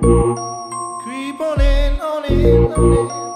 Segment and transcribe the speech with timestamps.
[0.00, 3.33] Creep on in, on in, on in.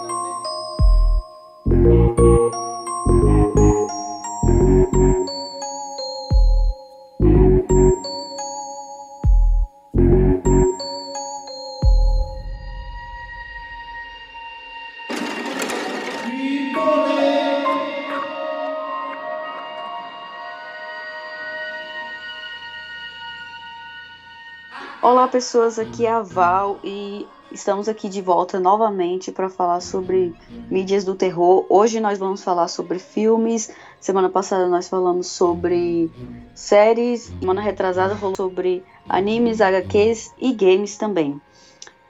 [25.28, 30.34] Pessoas, aqui é a Val e estamos aqui de volta novamente para falar sobre
[30.70, 31.66] mídias do terror.
[31.68, 33.70] Hoje nós vamos falar sobre filmes.
[34.00, 36.10] Semana passada nós falamos sobre
[36.54, 37.32] séries.
[37.40, 41.40] Semana retrasada falou sobre animes, HQs e games também.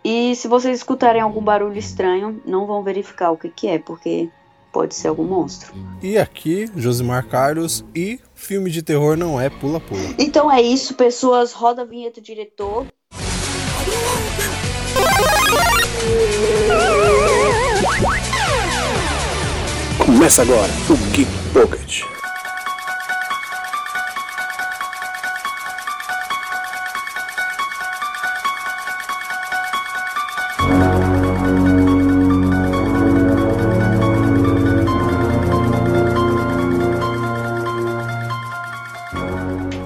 [0.04, 4.30] E se vocês escutarem algum barulho estranho, não vão verificar o que, que é, porque
[4.72, 5.72] pode ser algum monstro.
[6.00, 10.14] E aqui, Josimar Carlos e filme de terror não é pula-pula.
[10.18, 11.52] Então é isso, pessoas.
[11.52, 12.86] Roda a vinheta, diretor.
[19.98, 22.02] Começa agora o Geek Pocket.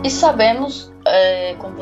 [0.04, 0.91] E sabemos,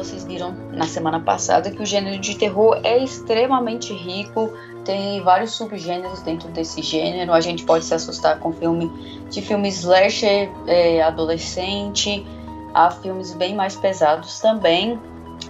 [0.04, 4.52] vocês viram na semana passada, que o gênero de terror é extremamente rico,
[4.84, 7.32] tem vários subgêneros dentro desse gênero.
[7.32, 8.90] A gente pode se assustar com filme
[9.28, 12.26] de filme slasher é, adolescente,
[12.72, 14.98] há filmes bem mais pesados também.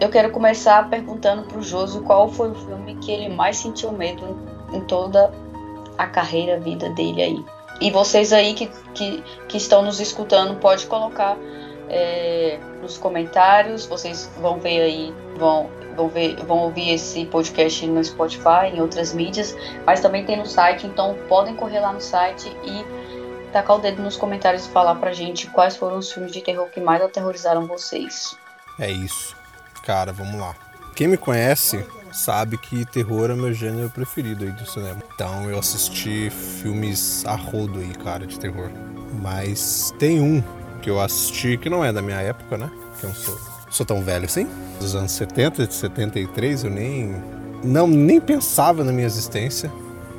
[0.01, 3.93] Eu quero começar perguntando para o Joso qual foi o filme que ele mais sentiu
[3.93, 4.37] medo
[4.73, 5.33] em toda
[5.97, 7.45] a carreira, vida dele aí.
[7.81, 11.37] E vocês aí que, que, que estão nos escutando, pode colocar
[11.91, 13.85] é, nos comentários.
[13.85, 19.13] Vocês vão ver aí, vão, vão, ver, vão ouvir esse podcast no Spotify, em outras
[19.13, 23.81] mídias, mas também tem no site, então podem correr lá no site e tacar o
[23.81, 27.03] dedo nos comentários e falar pra gente quais foram os filmes de terror que mais
[27.03, 28.37] aterrorizaram vocês.
[28.79, 29.37] É isso.
[29.85, 30.55] Cara, vamos lá.
[30.95, 35.03] Quem me conhece sabe que terror é meu gênero preferido aí do cinema.
[35.15, 38.71] Então eu assisti filmes a rodo aí, cara, de terror.
[39.21, 40.43] Mas tem um
[40.81, 42.71] que eu assisti que não é da minha época, né?
[42.99, 43.39] Que eu não sou,
[43.71, 44.49] sou tão velho assim.
[44.79, 47.15] Dos anos 70, de 73, eu nem
[47.63, 49.71] não nem pensava na minha existência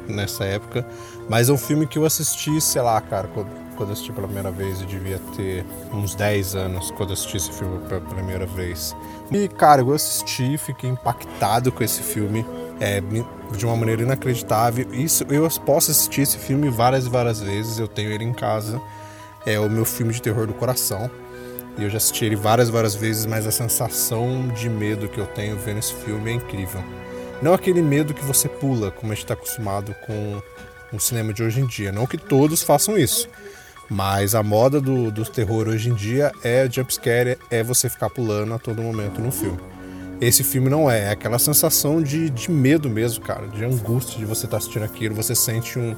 [0.07, 0.85] nessa época,
[1.29, 4.27] mas é um filme que eu assisti, sei lá, cara, quando, quando eu assisti pela
[4.27, 8.45] primeira vez, eu devia ter uns 10 anos quando eu assisti esse filme pela primeira
[8.45, 8.95] vez.
[9.31, 12.45] E, cara, eu assisti, fiquei impactado com esse filme.
[12.79, 12.99] É,
[13.55, 14.91] de uma maneira inacreditável.
[14.91, 17.77] Isso, eu posso assistir esse filme várias e várias vezes.
[17.77, 18.81] Eu tenho ele em casa.
[19.45, 21.09] É o meu filme de terror do coração.
[21.77, 25.25] E eu já assisti ele várias várias vezes, mas a sensação de medo que eu
[25.27, 26.83] tenho vendo esse filme é incrível.
[27.41, 30.41] Não aquele medo que você pula, como a gente está acostumado com
[30.93, 31.91] o cinema de hoje em dia.
[31.91, 33.27] Não que todos façam isso.
[33.89, 38.53] Mas a moda do, do terror hoje em dia é jumpscare, é você ficar pulando
[38.53, 39.59] a todo momento no filme.
[40.21, 44.25] Esse filme não é, é aquela sensação de, de medo mesmo, cara, de angústia de
[44.25, 45.95] você estar tá assistindo aquilo, você sente um,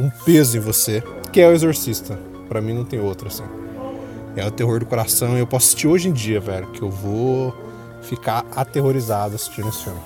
[0.00, 2.18] um peso em você, que é o Exorcista.
[2.48, 3.44] Para mim não tem outro, assim.
[4.36, 6.90] É o terror do coração e eu posso assistir hoje em dia, velho, que eu
[6.90, 7.54] vou
[8.02, 10.00] ficar aterrorizado assistindo esse filme.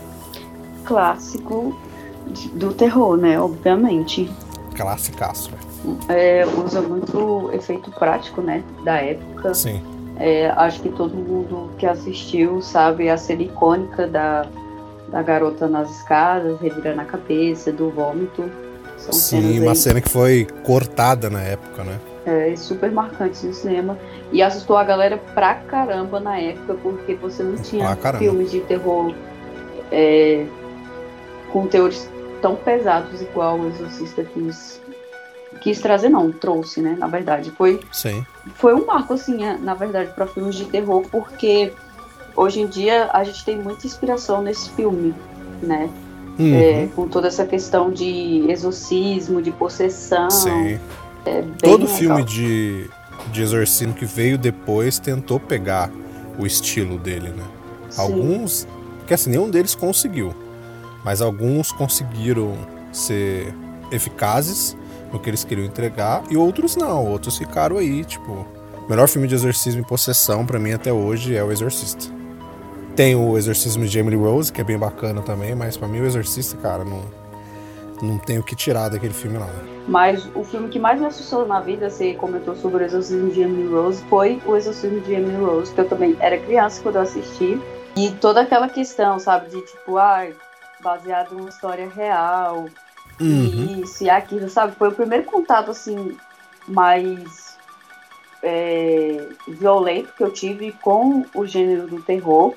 [0.84, 1.76] Clássico
[2.54, 3.40] do terror, né?
[3.40, 4.30] Obviamente.
[4.76, 5.98] Classicaço, velho.
[6.08, 8.62] É, usa muito efeito prático, né?
[8.84, 9.54] Da época.
[9.54, 9.82] Sim.
[10.16, 14.46] É, acho que todo mundo que assistiu sabe a cena icônica da,
[15.08, 18.50] da garota nas escadas, revirando a cabeça, do vômito.
[18.98, 19.76] São Sim, uma aí.
[19.76, 21.98] cena que foi cortada na época, né?
[22.30, 23.98] É, super marcante no cinema.
[24.30, 29.12] E assustou a galera pra caramba na época, porque você não tinha filmes de terror
[29.90, 30.46] é,
[31.52, 32.08] com teores
[32.40, 34.80] tão pesados igual o Exorcista quis,
[35.60, 36.96] quis trazer, não, trouxe, né?
[36.98, 37.50] Na verdade.
[37.50, 38.24] Foi, Sim.
[38.54, 41.72] foi um marco, assim, é, na verdade, para filmes de terror, porque
[42.36, 45.14] hoje em dia a gente tem muita inspiração nesse filme,
[45.60, 45.90] né?
[46.38, 46.54] Uhum.
[46.54, 50.30] É, com toda essa questão de exorcismo, de possessão.
[50.30, 50.78] Sim.
[51.24, 51.96] É Todo legal.
[51.96, 52.90] filme de,
[53.32, 55.90] de exorcismo que veio depois tentou pegar
[56.38, 57.44] o estilo dele, né?
[57.90, 58.02] Sim.
[58.02, 58.66] Alguns,
[59.06, 60.34] que assim, nenhum deles conseguiu,
[61.04, 62.56] mas alguns conseguiram
[62.92, 63.54] ser
[63.90, 64.76] eficazes
[65.12, 68.46] no que eles queriam entregar e outros não, outros ficaram aí, tipo,
[68.86, 72.06] o melhor filme de exorcismo e possessão para mim até hoje é o Exorcista.
[72.96, 76.06] Tem o Exorcismo de Emily Rose, que é bem bacana também, mas para mim o
[76.06, 77.02] Exorcista, cara, não
[78.02, 79.48] não tem o que tirar daquele filme lá.
[79.88, 83.42] Mas o filme que mais me assustou na vida, você comentou sobre o Exorcismo de
[83.42, 87.02] Emily Rose, foi o Exorcismo de Emily Rose, que eu também era criança quando eu
[87.02, 87.60] assisti.
[87.96, 90.26] E toda aquela questão, sabe, de tipo, ah,
[90.80, 92.66] baseado numa história real.
[93.20, 93.82] Uhum.
[93.82, 94.74] Isso e aquilo, sabe?
[94.76, 96.16] Foi o primeiro contato, assim,
[96.66, 97.56] mais
[98.42, 102.54] é, violento que eu tive com o gênero do terror.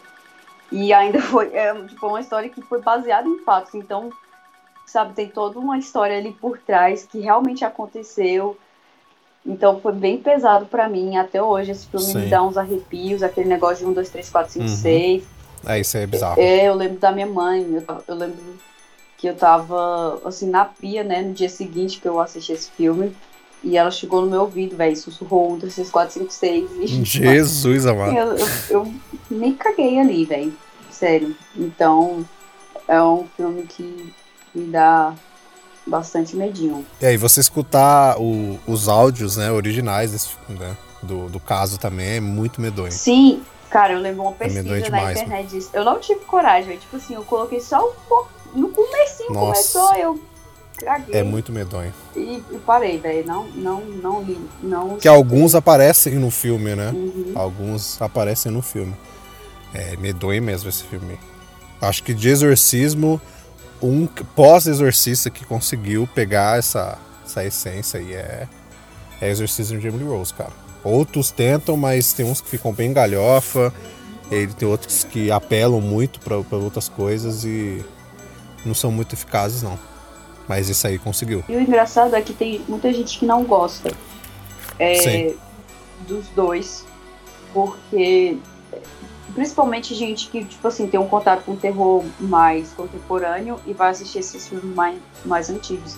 [0.71, 3.73] E ainda foi é, tipo, uma história que foi baseada em fatos.
[3.75, 4.11] Então,
[4.93, 8.55] sabe, tem toda uma história ali por trás que realmente aconteceu.
[9.45, 11.71] Então foi bem pesado pra mim até hoje.
[11.71, 12.19] Esse filme Sim.
[12.19, 14.71] me dá uns arrepios, aquele negócio de 1, 2, 3, 4, 5, Uhum.
[14.77, 15.23] 6.
[15.65, 16.39] É, isso aí é bizarro.
[16.39, 18.37] É, eu lembro da minha mãe, eu, eu lembro
[19.17, 23.15] que eu tava, assim, na pia, né, no dia seguinte que eu assisti esse filme,
[23.63, 26.87] e ela chegou no meu ouvido, velho, sussurrou 1, 2, 3, 4, 5, 6, e
[27.03, 28.15] Jesus amado.
[28.15, 28.93] eu, eu, eu
[29.31, 30.53] me caguei ali, velho,
[30.91, 31.35] sério.
[31.55, 32.25] Então,
[32.87, 34.13] é um filme que
[34.53, 35.13] me dá
[35.85, 36.85] bastante medinho.
[37.01, 42.07] E aí, você escutar o- os áudios, né, originais desse, né, do, do caso também
[42.17, 42.91] é muito medonho.
[42.91, 45.69] Sim, cara, eu lembro uma pesquisa medonho na demais, internet disso.
[45.73, 49.79] Eu não tive coragem, velho, tipo assim, eu coloquei só um pouco, no comecinho Nossa.
[49.79, 50.19] começou, eu
[50.77, 51.19] caguei.
[51.19, 51.93] É muito medonho.
[52.15, 53.25] E, e parei, velho.
[53.25, 54.39] Não, não, não li.
[54.61, 56.91] Não Que alguns aparecem no filme, né?
[56.91, 57.31] Uhum.
[57.35, 58.93] Alguns aparecem no filme.
[59.73, 61.17] É medonho mesmo esse filme.
[61.81, 63.19] Acho que de exorcismo,
[63.81, 68.47] um pós-exorcista que conseguiu pegar essa, essa essência aí é,
[69.21, 70.51] é Exorcismo de Emily Rose, cara.
[70.83, 73.73] Outros tentam, mas tem uns que ficam bem galhofa.
[74.29, 77.83] Ele tem outros que apelam muito para outras coisas e
[78.65, 79.77] não são muito eficazes, não.
[80.47, 81.43] Mas esse aí conseguiu.
[81.47, 83.91] E o engraçado é que tem muita gente que não gosta
[84.79, 85.33] é,
[86.07, 86.85] dos dois.
[87.53, 88.37] Porque.
[89.33, 94.19] Principalmente gente que, tipo assim, tem um contato com terror mais contemporâneo e vai assistir
[94.19, 95.97] esses filmes mais, mais antigos.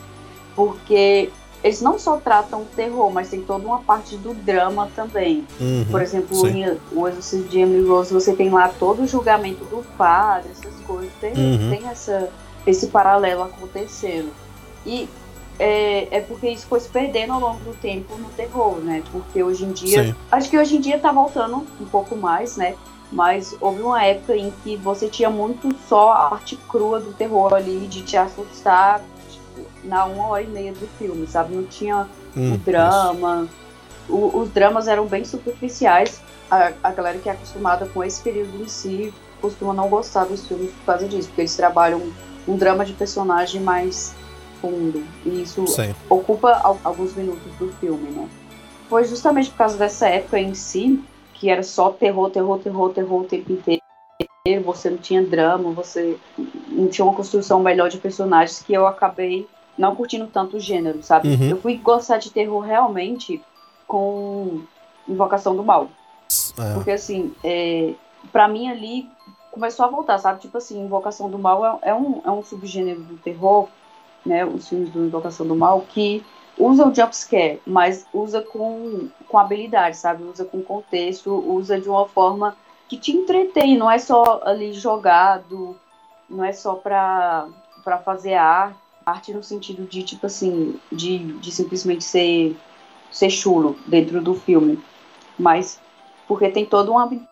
[0.56, 1.30] Porque
[1.64, 5.46] eles não só tratam o terror, mas tem toda uma parte do drama também.
[5.60, 9.66] Uhum, Por exemplo, em O Exorcismo de Emily Rose, você tem lá todo o julgamento
[9.66, 11.12] do padre, essas coisas.
[11.20, 11.70] Tem, Uhum.
[11.72, 12.30] tem essa,
[12.66, 14.32] esse paralelo acontecendo.
[14.86, 15.10] E
[15.58, 19.02] é, é porque isso foi se perdendo ao longo do tempo no terror, né?
[19.12, 20.04] Porque hoje em dia.
[20.06, 20.16] Sim.
[20.32, 22.76] Acho que hoje em dia tá voltando um pouco mais, né?
[23.12, 27.54] Mas houve uma época em que você tinha muito só a parte crua do terror
[27.54, 31.56] ali, de te assustar tipo, na uma hora e meia do filme, sabe?
[31.56, 33.48] Não tinha Hum, o drama.
[34.10, 36.20] O- os dramas eram bem superficiais.
[36.52, 40.48] A, a galera que é acostumada com esse período em si costuma não gostar dos
[40.48, 42.02] filmes por causa disso, porque eles trabalham
[42.48, 44.14] um drama de personagem mais
[44.62, 45.04] fundo.
[45.26, 45.66] E isso.
[45.68, 45.94] Sim.
[46.10, 48.28] ocupa al- alguns minutos do filme, né?
[48.90, 51.04] Foi justamente por causa dessa época em si,
[51.36, 53.82] que era só terror, terror, terror, terror o tempo inteiro.
[54.64, 56.18] Você não tinha drama, você
[56.70, 59.48] não tinha uma construção melhor de personagens que eu acabei
[59.78, 61.30] não curtindo tanto o gênero, sabe?
[61.30, 61.50] Uhum.
[61.50, 63.42] Eu fui gostar de terror realmente
[63.88, 64.62] com
[65.08, 65.90] Invocação do Mal.
[66.58, 66.74] É.
[66.74, 67.94] Porque assim, é,
[68.32, 69.10] pra mim ali
[69.52, 70.42] começou a voltar, sabe?
[70.42, 73.68] Tipo assim, Invocação do Mal é, é um, é um subgênero do terror,
[74.26, 74.46] né?
[74.46, 76.24] Os filmes do Invocação do Mal, que
[76.58, 80.24] usa o jumpscare, mas usa com, com habilidade, sabe?
[80.24, 82.56] Usa com contexto, usa de uma forma
[82.88, 85.76] que te entretém, não é só ali jogado,
[86.30, 87.48] não é só pra,
[87.84, 92.56] pra fazer arte, arte no sentido de, tipo assim, de, de simplesmente ser,
[93.12, 94.82] ser chulo dentro do filme,
[95.38, 95.80] mas
[96.28, 97.28] porque tem toda uma ambi-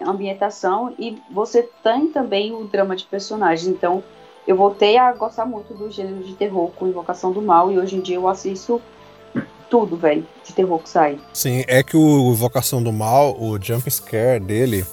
[0.00, 3.68] ambientação e você tem também o drama de personagens.
[3.68, 4.02] Então,
[4.48, 7.96] eu voltei a gostar muito do gênero de terror com Invocação do Mal e hoje
[7.96, 8.80] em dia eu assisto
[9.68, 11.20] tudo, velho, de terror que sai.
[11.34, 14.86] Sim, é que o Invocação do Mal, o jump scare dele,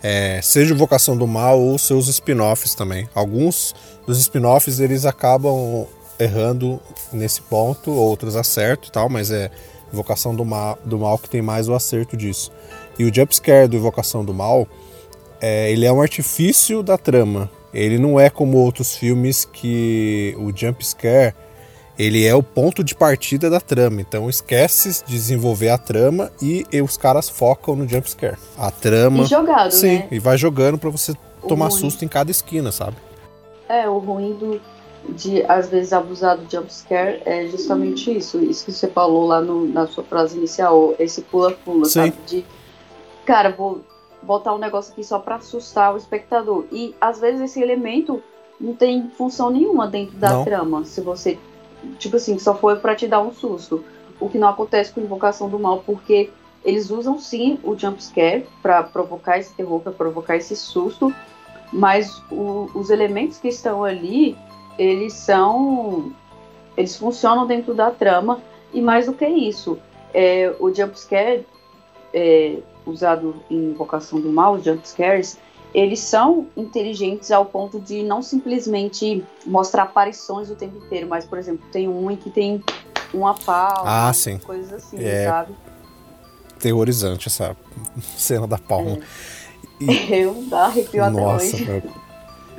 [0.00, 3.08] é, seja Invocação do Mal ou seus spin-offs também.
[3.12, 3.74] Alguns
[4.06, 6.80] dos spin-offs eles acabam errando
[7.12, 9.50] nesse ponto, outros acertam e tal, mas é
[9.92, 12.52] Invocação do Mal, do Mal que tem mais o acerto disso.
[12.96, 14.64] E o jump scare do Invocação do Mal,
[15.40, 17.50] é, ele é um artifício da trama.
[17.78, 21.34] Ele não é como outros filmes que o jump scare
[21.98, 24.00] ele é o ponto de partida da trama.
[24.02, 28.36] Então esquece de desenvolver a trama e, e os caras focam no jump scare.
[28.58, 29.22] A trama.
[29.22, 30.08] E jogado, Sim, né?
[30.10, 31.78] e vai jogando pra você O tomar ruim.
[31.80, 32.96] susto em cada esquina, sabe?
[33.68, 34.60] É, o ruim do,
[35.14, 38.38] de às vezes abusar do jumpscare é justamente isso.
[38.44, 42.12] Isso que você falou lá no- na sua frase inicial, esse pula-pula, sabe?
[42.26, 42.44] De,
[43.24, 43.80] cara, vou
[44.26, 46.64] botar um negócio aqui só pra assustar o espectador.
[46.72, 48.22] E às vezes esse elemento
[48.60, 50.44] não tem função nenhuma dentro da Não.
[50.44, 50.84] trama.
[50.84, 51.38] Se você,
[51.98, 53.84] tipo assim, só foi pra te dar um susto.
[54.18, 56.30] O que não acontece com Invocação do Mal, porque
[56.64, 61.14] eles usam sim o jumpscare pra provocar esse terror, pra provocar esse susto,
[61.72, 64.36] mas o- os elementos que estão ali,
[64.78, 66.12] eles são.
[66.76, 68.40] Eles funcionam dentro da trama,
[68.72, 69.78] e mais do que isso,
[70.12, 71.46] é, o jumpscare
[72.12, 72.56] é,
[72.86, 75.38] usado em Invocação do Mal, os jumpscares,
[75.74, 81.38] eles são inteligentes ao ponto de não simplesmente mostrar aparições o tempo inteiro, mas, por
[81.38, 82.62] exemplo, tem um em que tem
[83.12, 84.38] uma palma, Ah, sim.
[84.38, 85.24] coisas assim, É.
[85.24, 85.52] sabe?
[86.58, 87.54] Terrorizante essa
[88.16, 88.98] cena da palma.
[90.08, 91.64] Eu dá arrepio até Nossa, hoje.
[91.66, 91.82] meu.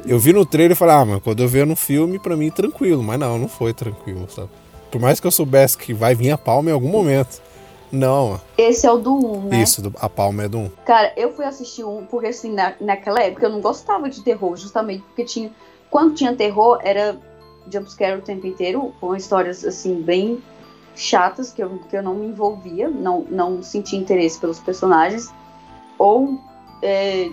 [0.06, 2.50] Eu vi no trailer e falei, ah, mas quando eu ver no filme, pra mim,
[2.52, 3.02] tranquilo.
[3.04, 4.50] Mas não, não foi tranquilo, sabe?
[4.92, 7.42] Por mais que eu soubesse que vai vir a palma em algum momento.
[7.92, 9.62] Não, Esse é o do 1, né?
[9.62, 10.70] isso, a palma é do 1.
[10.86, 14.56] Cara, eu fui assistir um, porque assim, na, naquela época eu não gostava de terror,
[14.58, 15.52] justamente porque tinha.
[15.90, 17.18] Quando tinha terror, era
[17.72, 20.44] jumpscare o tempo inteiro, com histórias assim, bem
[20.96, 25.32] chatas, que eu, que eu não me envolvia, não, não sentia interesse pelos personagens,
[25.98, 26.40] ou
[26.82, 27.30] é,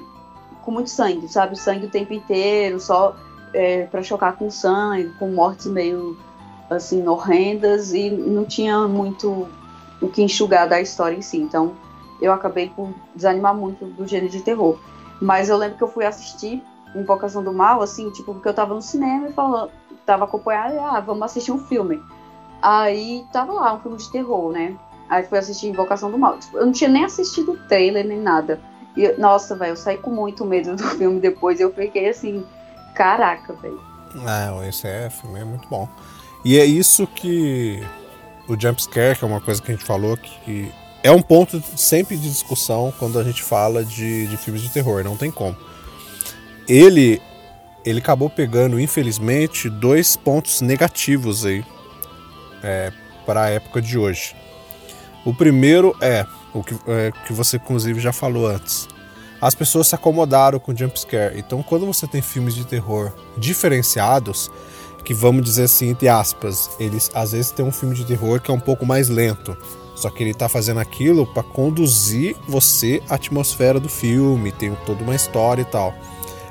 [0.63, 1.59] com muito sangue, sabe?
[1.59, 3.17] Sangue o tempo inteiro, só
[3.53, 6.17] é, para chocar com sangue, com mortes meio
[6.69, 9.49] assim, horrendas, e não tinha muito
[10.05, 11.39] o que enxugar da história em si.
[11.39, 11.75] Então,
[12.21, 14.79] eu acabei por desanimar muito do gênero de terror.
[15.21, 16.63] Mas eu lembro que eu fui assistir
[16.95, 19.71] Invocação do Mal, assim, tipo, porque eu tava no cinema e falando,
[20.07, 22.01] tava acompanhada, ah, vamos assistir um filme.
[22.63, 24.77] Aí tava lá, um filme de terror, né?
[25.09, 26.39] Aí fui assistir Invocação do Mal.
[26.39, 28.61] Tipo, eu não tinha nem assistido o trailer nem nada.
[28.97, 31.59] E, nossa, velho, eu saí com muito medo do filme depois.
[31.59, 32.45] Eu fiquei assim,
[32.95, 33.81] caraca, velho.
[34.15, 35.89] É, esse é, filme é muito bom.
[36.45, 37.83] E é isso que
[38.49, 40.73] o jumpscare, que é uma coisa que a gente falou, que
[41.03, 45.05] é um ponto sempre de discussão quando a gente fala de, de filmes de terror,
[45.05, 45.57] não tem como.
[46.67, 47.21] Ele,
[47.85, 51.65] ele acabou pegando, infelizmente, dois pontos negativos aí
[52.63, 52.91] é,
[53.27, 54.35] para a época de hoje.
[55.25, 58.89] O primeiro é o que, é, que você inclusive já falou antes.
[59.41, 61.39] As pessoas se acomodaram com jumpscare.
[61.39, 64.51] Então, quando você tem filmes de terror diferenciados,
[65.05, 68.51] que vamos dizer assim, entre aspas, eles às vezes tem um filme de terror que
[68.51, 69.57] é um pouco mais lento.
[69.95, 75.05] Só que ele tá fazendo aquilo para conduzir você à atmosfera do filme, tem toda
[75.05, 75.95] uma história e tal.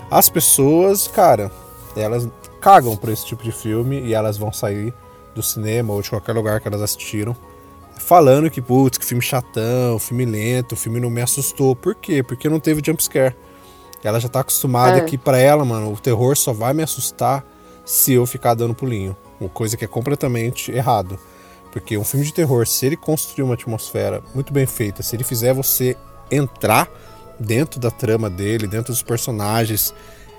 [0.10, 1.51] As pessoas, cara,
[1.95, 2.27] elas
[2.62, 4.93] cagam por esse tipo de filme e elas vão sair
[5.36, 7.36] do cinema ou de qualquer lugar que elas assistiram
[7.98, 11.75] falando que, putz, que filme chatão, filme lento, o filme não me assustou.
[11.75, 12.22] Por quê?
[12.22, 13.36] Porque não teve jumpscare.
[14.03, 15.01] Ela já tá acostumada É.
[15.01, 17.45] que pra ela, mano, o terror só vai me assustar
[17.85, 19.15] se eu ficar dando pulinho.
[19.39, 21.19] Uma coisa que é completamente errado.
[21.71, 25.23] Porque um filme de terror, se ele construir uma atmosfera muito bem feita, se ele
[25.23, 25.97] fizer você
[26.29, 26.87] entrar
[27.39, 29.93] dentro da trama dele, dentro dos personagens,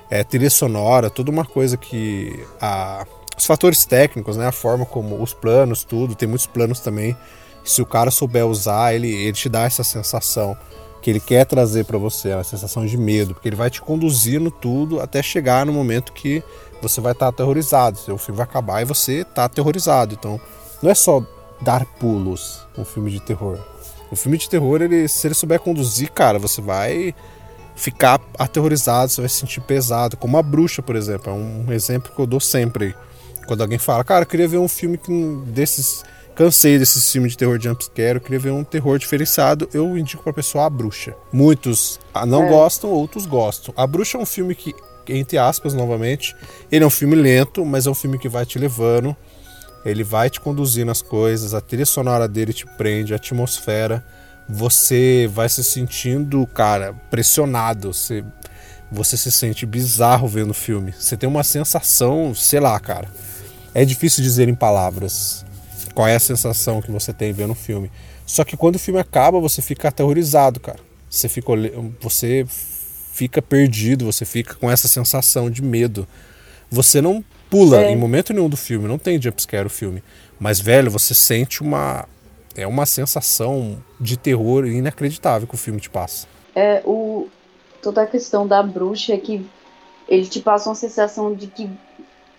[0.09, 3.05] é, trilha sonora, toda uma coisa que a,
[3.37, 7.15] os fatores técnicos, né, a forma como os planos, tudo, tem muitos planos também.
[7.63, 10.55] Se o cara souber usar, ele, ele te dá essa sensação
[11.05, 14.41] que ele quer trazer pra você, a sensação de medo, porque ele vai te conduzir
[14.41, 16.41] no tudo até chegar no momento que
[16.81, 17.99] você vai estar aterrorizado.
[18.11, 20.15] O filme vai acabar e você tá aterrorizado.
[20.15, 20.41] Então,
[20.81, 21.23] não é só
[21.61, 23.59] dar pulos um filme de terror.
[24.09, 27.13] O filme de terror, ele, se ele souber conduzir, cara, você vai
[27.75, 30.17] ficar aterrorizado, você vai se sentir pesado.
[30.17, 32.95] Como a bruxa, por exemplo, é um exemplo que eu dou sempre.
[33.45, 34.99] Quando alguém fala, cara, eu queria ver um filme
[35.45, 36.03] desses.
[36.35, 39.69] Cansei desses filmes de terror jumpscare, eu queria ver um terror diferenciado.
[39.73, 41.15] Eu indico pra pessoa a bruxa.
[41.31, 42.49] Muitos ah, não É.
[42.49, 43.73] gostam, outros gostam.
[43.77, 44.75] A bruxa é um filme que,
[45.07, 46.35] entre aspas, novamente,
[46.69, 49.15] ele é um filme lento, mas é um filme que vai te levando.
[49.85, 54.03] Ele vai te conduzindo as coisas, a trilha sonora dele te prende, a atmosfera.
[54.49, 57.93] Você vai se sentindo, cara, pressionado.
[57.93, 58.25] Você,
[58.91, 60.91] você se sente bizarro vendo o filme.
[60.91, 63.07] Você tem uma sensação, sei lá, cara.
[63.73, 65.44] É difícil dizer em palavras
[65.95, 67.89] qual é a sensação que você tem vendo o filme.
[68.25, 70.79] Só que quando o filme acaba, você fica aterrorizado, cara.
[71.09, 71.51] Você fica,
[72.01, 72.45] você
[73.13, 76.05] fica perdido, você fica com essa sensação de medo.
[76.69, 77.91] Você não pula É.
[77.91, 80.03] em momento nenhum do filme, não tem jumpscare o filme.
[80.39, 82.05] Mas, velho, você sente uma.
[82.57, 86.25] É uma sensação de terror inacreditável que o filme te passa.
[86.55, 87.27] É, o,
[87.81, 89.45] toda a questão da bruxa é que
[90.07, 91.69] ele te passa uma sensação de que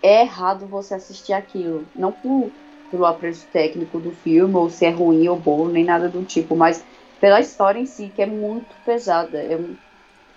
[0.01, 1.85] é errado você assistir aquilo.
[1.95, 2.51] Não por,
[2.91, 6.55] pelo apreço técnico do filme, ou se é ruim ou bom, nem nada do tipo,
[6.55, 6.83] mas
[7.19, 9.37] pela história em si, que é muito pesada.
[9.37, 9.75] É, um-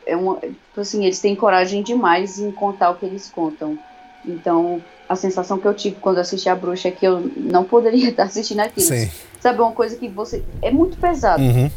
[0.06, 3.78] é uma, tipo assim, eles têm coragem demais em contar o que eles contam.
[4.26, 8.08] Então, a sensação que eu tive quando assisti a bruxa é que eu não poderia
[8.10, 8.86] estar assistindo aquilo.
[8.86, 9.08] Sim.
[9.40, 10.42] Sabe, uma coisa que você.
[10.60, 11.70] É muito pesado Uhum.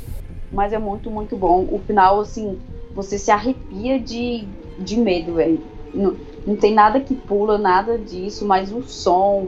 [0.52, 1.66] mas é muito, muito bom.
[1.72, 2.58] O final, assim,
[2.94, 4.46] você se arrepia de,
[4.80, 5.60] de medo, velho.
[5.94, 6.16] Não,
[6.46, 9.48] não tem nada que pula, nada disso, mas o som,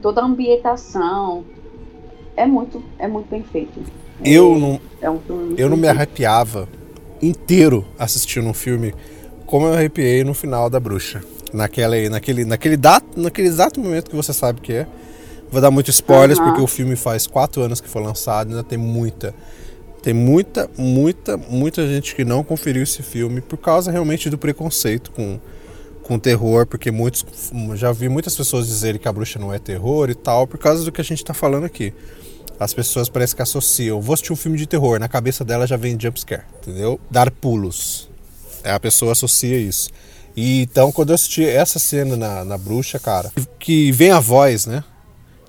[0.00, 1.44] toda a ambientação,
[2.36, 3.80] é muito, é muito bem feito.
[4.24, 5.20] Eu não, É um
[5.56, 6.68] eu não me arrepiava
[7.22, 8.94] inteiro assistindo um filme
[9.46, 11.22] como eu arrepiei no final da bruxa.
[11.52, 14.86] Naquela, naquele, naquele, dato, naquele exato momento que você sabe que é.
[15.50, 16.48] Vou dar muito spoilers, Aham.
[16.48, 19.34] porque o filme faz quatro anos que foi lançado, ainda tem muita.
[20.02, 25.10] Tem muita, muita, muita gente que não conferiu esse filme por causa realmente do preconceito
[25.10, 25.40] com,
[26.08, 27.24] com terror, porque muitos
[27.74, 30.82] já vi muitas pessoas dizerem que a bruxa não é terror e tal, por causa
[30.82, 31.92] do que a gente tá falando aqui.
[32.58, 35.76] As pessoas parecem que associam, vou assistir um filme de terror, na cabeça dela já
[35.76, 36.98] vem jumpscare, entendeu?
[37.10, 38.08] Dar pulos.
[38.64, 39.90] É, a pessoa associa isso.
[40.34, 44.64] E então, quando eu assisti essa cena na, na bruxa, cara, que vem a voz,
[44.64, 44.82] né?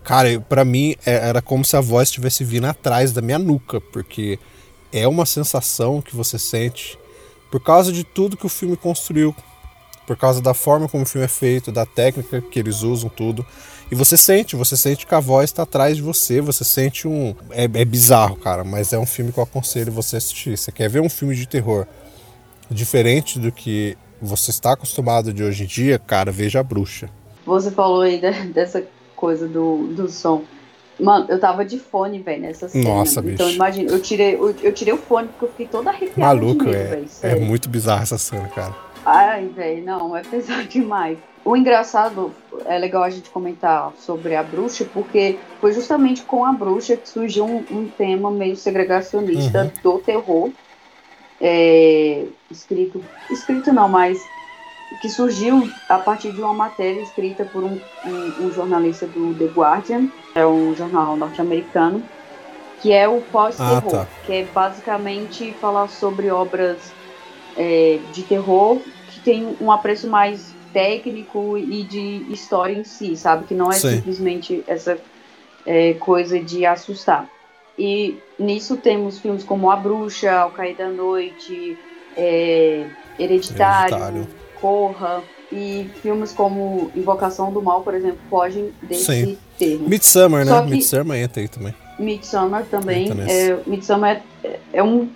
[0.04, 3.80] Cara, para mim é, era como se a voz estivesse vindo atrás da minha nuca,
[3.80, 4.38] porque
[4.92, 6.98] é uma sensação que você sente
[7.50, 9.36] por causa de tudo que o filme construiu,
[10.10, 13.46] por causa da forma como o filme é feito, da técnica que eles usam, tudo.
[13.92, 17.36] E você sente, você sente que a voz está atrás de você, você sente um.
[17.52, 20.58] É, é bizarro, cara, mas é um filme que eu aconselho você assistir.
[20.58, 21.86] Você quer ver um filme de terror
[22.72, 27.08] diferente do que você está acostumado de hoje em dia, cara, veja a bruxa.
[27.46, 28.20] Você falou aí
[28.52, 28.84] dessa
[29.16, 30.42] coisa do, do som.
[31.00, 32.84] Mano, eu tava de fone, velho, nessa cena.
[32.84, 33.56] Nossa, então, bicho.
[33.58, 36.20] imagina, eu tirei, eu, eu, tirei o fone porque eu fiquei toda arrepiada.
[36.20, 38.89] Maluco, de medo, é, véio, é muito bizarra essa cena, cara.
[39.06, 41.18] Ai, velho, não, é pesado demais.
[41.46, 42.34] O engraçado,
[42.66, 47.08] é legal a gente comentar sobre a bruxa, porque foi justamente com a bruxa que
[47.08, 49.72] surgiu um, um tema meio segregacionista Uhum.
[49.82, 50.50] do terror.
[51.42, 54.20] É, escrito, escrito não, mas
[55.02, 59.46] que surgiu a partir de uma matéria escrita por um, um, um jornalista do The
[59.46, 62.04] Guardian, é um jornal norte-americano,
[62.82, 64.08] que é o pós-terror, Ah, tá.
[64.26, 66.92] que é basicamente falar sobre obras
[67.60, 68.80] é, de terror
[69.12, 73.46] que tem um apreço mais técnico e de história em si, sabe?
[73.46, 73.98] Que não é Sim.
[73.98, 74.98] simplesmente essa
[75.66, 77.30] é, coisa de assustar.
[77.78, 81.78] E nisso temos filmes como A Bruxa, Ao Cair da Noite,
[82.16, 82.86] é,
[83.18, 84.28] Hereditário, Hereditário.
[84.60, 89.38] Corra, e filmes como Invocação do Mal, por exemplo, fogem desse Sim.
[89.58, 89.90] termo.
[89.90, 90.62] Midsummer, né?
[90.62, 91.74] Midsummer entra aí também.
[92.00, 93.10] Midsommar também.
[93.28, 95.10] É, Midsommar é, é um.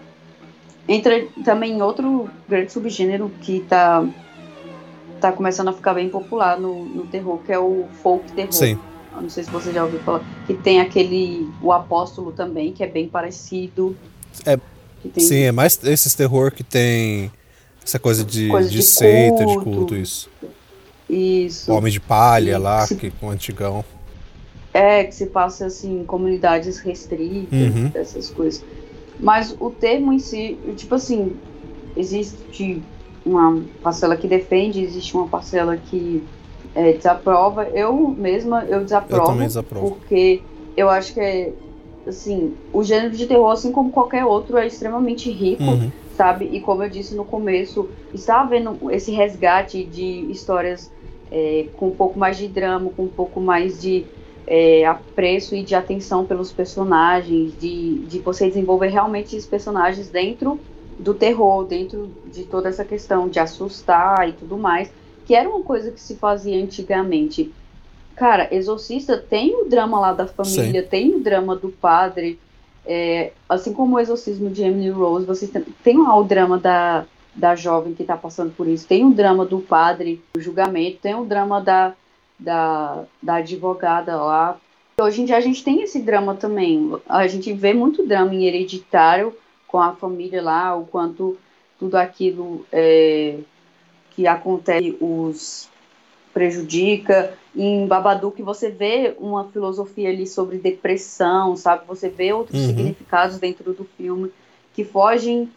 [0.88, 4.06] Entra também outro grande subgênero que tá,
[5.22, 8.52] tá começando a ficar bem popular no, no terror, que é o folk terror.
[8.52, 8.78] Sim.
[9.16, 10.22] Eu Não sei se você já ouviu falar.
[10.46, 11.48] Que tem aquele.
[11.62, 13.96] O Apóstolo também, que é bem parecido.
[14.46, 14.58] É,
[15.14, 17.32] tem- Sim, é mais esses terror que tem
[17.86, 19.64] essa coisa de, Coisa de, de seita, de culto.
[19.64, 20.30] culto, isso.
[21.10, 21.72] Isso.
[21.72, 22.96] O Homem de Palha lá, Sim.
[22.98, 23.86] que com o antigão.
[24.74, 27.92] É, que se passa assim, em comunidades restritas, Uhum.
[27.94, 28.64] essas coisas.
[29.20, 31.36] Mas o termo em si, tipo assim,
[31.96, 32.82] existe
[33.26, 36.24] uma parcela que defende, existe uma parcela que
[36.76, 37.66] é, desaprova.
[37.70, 39.22] Eu mesma, eu desaprovo.
[39.22, 39.96] Eu também desaprovo.
[39.96, 40.42] Porque
[40.76, 41.54] eu acho que é,
[42.08, 45.92] assim, o gênero de terror, assim como qualquer outro, é extremamente rico Uhum.
[46.16, 46.46] sabe?
[46.46, 50.92] E como eu disse no começo, está havendo esse resgate de histórias
[51.32, 54.06] é, com um pouco mais de drama, com um pouco mais de
[54.46, 60.60] é, apreço e de atenção pelos personagens, de, de você desenvolver realmente esses personagens dentro
[61.00, 64.92] do terror, dentro de toda essa questão de assustar e tudo mais,
[65.26, 67.52] que era uma coisa que se fazia antigamente.
[68.16, 72.40] Cara, Exorcista tem o drama lá da família, tem o drama do padre,
[72.86, 77.06] é, assim como o exorcismo de Emily Rose, você tem, tem lá o drama da,
[77.34, 81.16] da jovem que está passando por isso, tem o drama do padre, o julgamento, tem
[81.16, 81.96] o drama da,
[82.40, 84.60] da, da advogada lá.
[85.00, 86.92] Hoje em dia a gente tem esse drama também.
[87.08, 89.36] A gente vê muito drama em hereditário
[89.68, 91.38] com a família lá, o quanto
[91.80, 93.38] tudo aquilo é,
[94.12, 95.68] que acontece os
[96.34, 97.38] prejudica.
[97.56, 101.86] Em Babadook você vê uma filosofia ali sobre depressão, sabe?
[101.88, 102.68] Você vê outros Uhum.
[102.68, 104.32] significados dentro do filme
[104.74, 105.50] que fogem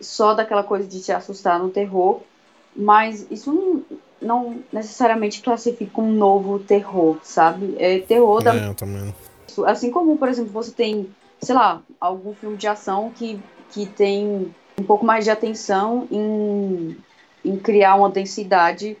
[0.00, 2.20] só daquela coisa de te assustar no terror,
[2.74, 3.82] mas isso não,
[4.24, 7.76] não necessariamente classifica um novo terror, sabe?
[7.78, 9.14] É terror da É, eu também.
[9.66, 11.08] Assim como, por exemplo, você tem,
[11.40, 13.38] sei lá, algum filme de ação que,
[13.70, 16.96] que tem um pouco mais de atenção em,
[17.44, 18.96] em criar uma densidade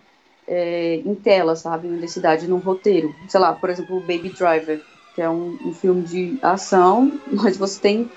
[0.46, 1.88] é, em tela, sabe?
[1.88, 3.14] Uma densidade no roteiro.
[3.28, 4.80] Sei lá, por exemplo, Baby Driver,
[5.14, 8.10] que é um, um filme de ação, mas você tem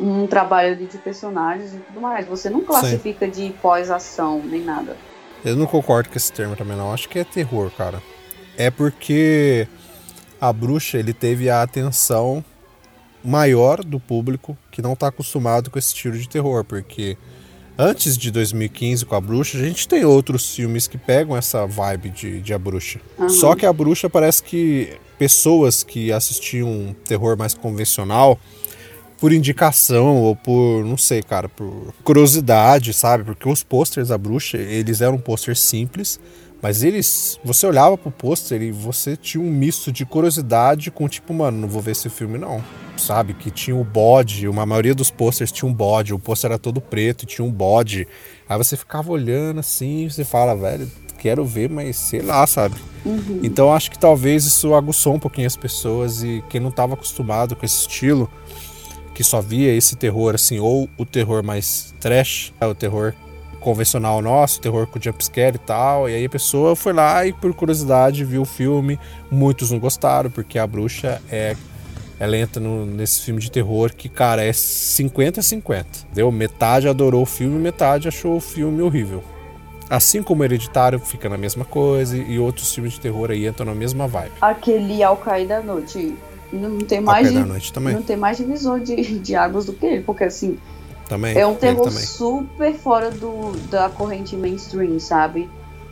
[0.00, 2.26] um trabalho ali de personagens e tudo mais.
[2.26, 4.96] Você não classifica de pós-ação nem nada.
[5.44, 6.92] Eu não concordo com esse termo também, não.
[6.92, 8.02] Acho que é terror, cara.
[8.56, 9.68] É porque
[10.40, 12.44] a bruxa ele teve a atenção
[13.22, 17.16] maior do público que não tá acostumado com esse estilo de terror, porque
[17.78, 22.10] antes de 2015 com a bruxa, a gente tem outros filmes que pegam essa vibe
[22.10, 23.00] de, de a bruxa.
[23.18, 23.28] Aham.
[23.28, 28.38] Só que a bruxa parece que pessoas que assistiam um terror mais convencional
[29.24, 33.24] por indicação ou por, não sei, cara, por curiosidade, sabe?
[33.24, 36.20] Porque os posters da bruxa, eles eram posters simples,
[36.60, 41.32] mas eles, você olhava pro pôster e você tinha um misto de curiosidade com tipo,
[41.32, 42.62] mano, não vou ver esse filme não.
[42.98, 43.32] sabe?
[43.32, 46.78] Que tinha o bode, uma maioria dos posters tinha um bode, o pôster era todo
[46.78, 48.06] preto, tinha um bode.
[48.46, 50.86] Aí você ficava olhando assim, você fala, velho,
[51.18, 52.74] quero ver, mas sei lá, sabe?
[53.06, 53.40] Uhum.
[53.42, 57.56] Então acho que talvez isso aguçou um pouquinho as pessoas e quem não estava acostumado
[57.56, 58.30] com esse estilo,
[59.14, 63.14] que só via esse terror assim, ou o terror mais trash, né, o terror
[63.60, 67.54] convencional nosso, terror com jumpscare e tal, e aí a pessoa foi lá e por
[67.54, 68.98] curiosidade viu o filme,
[69.30, 71.56] muitos não gostaram, porque a bruxa é
[72.18, 75.84] ela entra no, nesse filme de terror que, cara, é 50-50.
[76.12, 76.30] Deu?
[76.30, 79.22] Metade adorou o filme, metade achou o filme horrível.
[79.90, 83.74] Assim como Hereditário fica na mesma coisa e outros filmes de terror aí entram na
[83.74, 84.32] mesma vibe.
[84.40, 86.16] Aquele Ao Cair da Noite
[86.58, 90.24] não tem mais de, não tem mais divisor de, de águas do que ele, porque
[90.24, 90.58] assim,
[91.08, 91.36] Também.
[91.36, 95.48] é um terror super fora do, da corrente mainstream, sabe?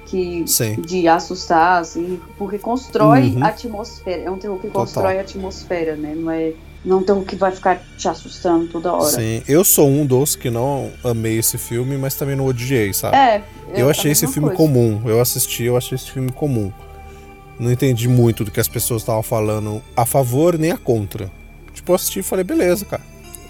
[0.06, 0.74] Que Sim.
[0.80, 3.44] de assustar, assim, porque constrói Uhum.
[3.44, 4.22] a atmosfera.
[4.22, 4.82] É um terror que Total.
[4.82, 6.12] constrói a atmosfera, né?
[6.14, 6.52] Não é,
[6.84, 9.04] não um terror que vai ficar te assustando toda hora.
[9.10, 13.16] Sim, eu sou um dos que não amei esse filme, mas também não odiei, sabe?
[13.16, 13.42] É,
[13.74, 14.56] eu a achei esse filme coisa.
[14.56, 15.00] comum.
[15.06, 16.70] Eu assisti, eu achei esse filme comum.
[17.58, 21.30] Não entendi muito do que as pessoas estavam falando a favor nem a contra.
[21.72, 23.02] Tipo, eu assisti e falei, beleza, cara.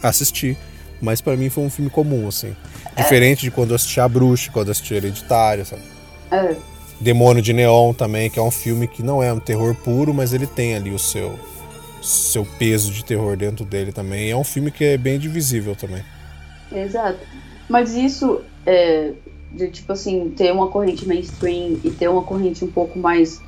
[0.02, 0.56] Assisti.
[1.00, 2.54] Mas pra mim foi um filme comum, assim.
[2.94, 3.02] É.
[3.02, 5.82] Diferente de quando eu assisti A Bruxa, quando eu assisti Hereditário, sabe?
[6.30, 6.54] É,
[7.00, 10.32] Demônio de Neon também, que é um filme que não é um terror puro, mas
[10.32, 11.38] ele tem ali o seu
[12.00, 14.30] seu peso de terror dentro dele também.
[14.30, 16.02] É um filme que é bem divisível também.
[16.72, 17.20] exato.
[17.68, 19.12] Mas isso é,
[19.52, 23.40] de tipo assim, ter uma corrente mainstream e ter uma corrente um pouco mais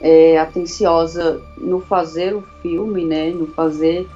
[0.00, 3.30] é, atenciosa no fazer o filme, né?
[3.30, 4.06] No fazer,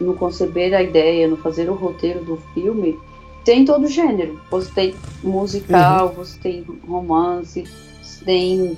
[0.00, 2.98] no conceber a ideia, no fazer o roteiro do filme,
[3.44, 4.40] tem todo gênero.
[4.50, 6.14] Você tem musical, Uhum.
[6.14, 7.64] você tem romance,
[8.02, 8.76] você tem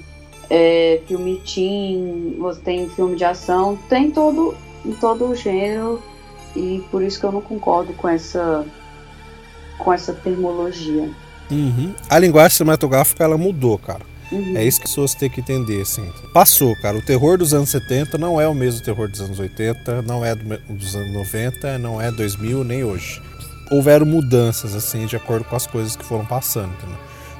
[0.50, 6.02] é, filme teen, você tem filme de ação, tem todo, em todo o gênero
[6.56, 8.64] e por isso que eu não concordo com essa
[9.78, 11.10] com essa termologia.
[12.08, 14.00] A linguagem cinematográfica ela mudou, cara.
[14.32, 14.56] Uhum.
[14.56, 16.08] É isso que as pessoas têm que entender, assim.
[16.32, 16.96] Passou, cara.
[16.96, 20.34] O terror dos anos 70 não é o mesmo terror dos anos 80, não é
[20.34, 23.22] dos anos 90, não é 2000, nem hoje.
[23.70, 26.72] Houveram mudanças, assim, de acordo com as coisas que foram passando?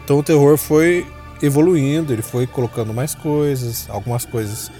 [0.04, 1.06] Então o terror foi
[1.42, 4.70] evoluindo, ele foi colocando mais coisas, algumas coisas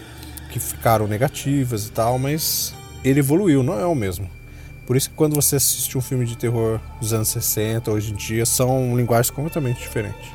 [0.51, 4.31] que ficaram negativas e tal, mas ele evoluiu, não é o mesmo.
[4.87, 8.17] Por isso que quando você assiste um filme de terror dos anos 60, hoje em
[8.17, 10.31] dia, são linguagens completamente diferentes.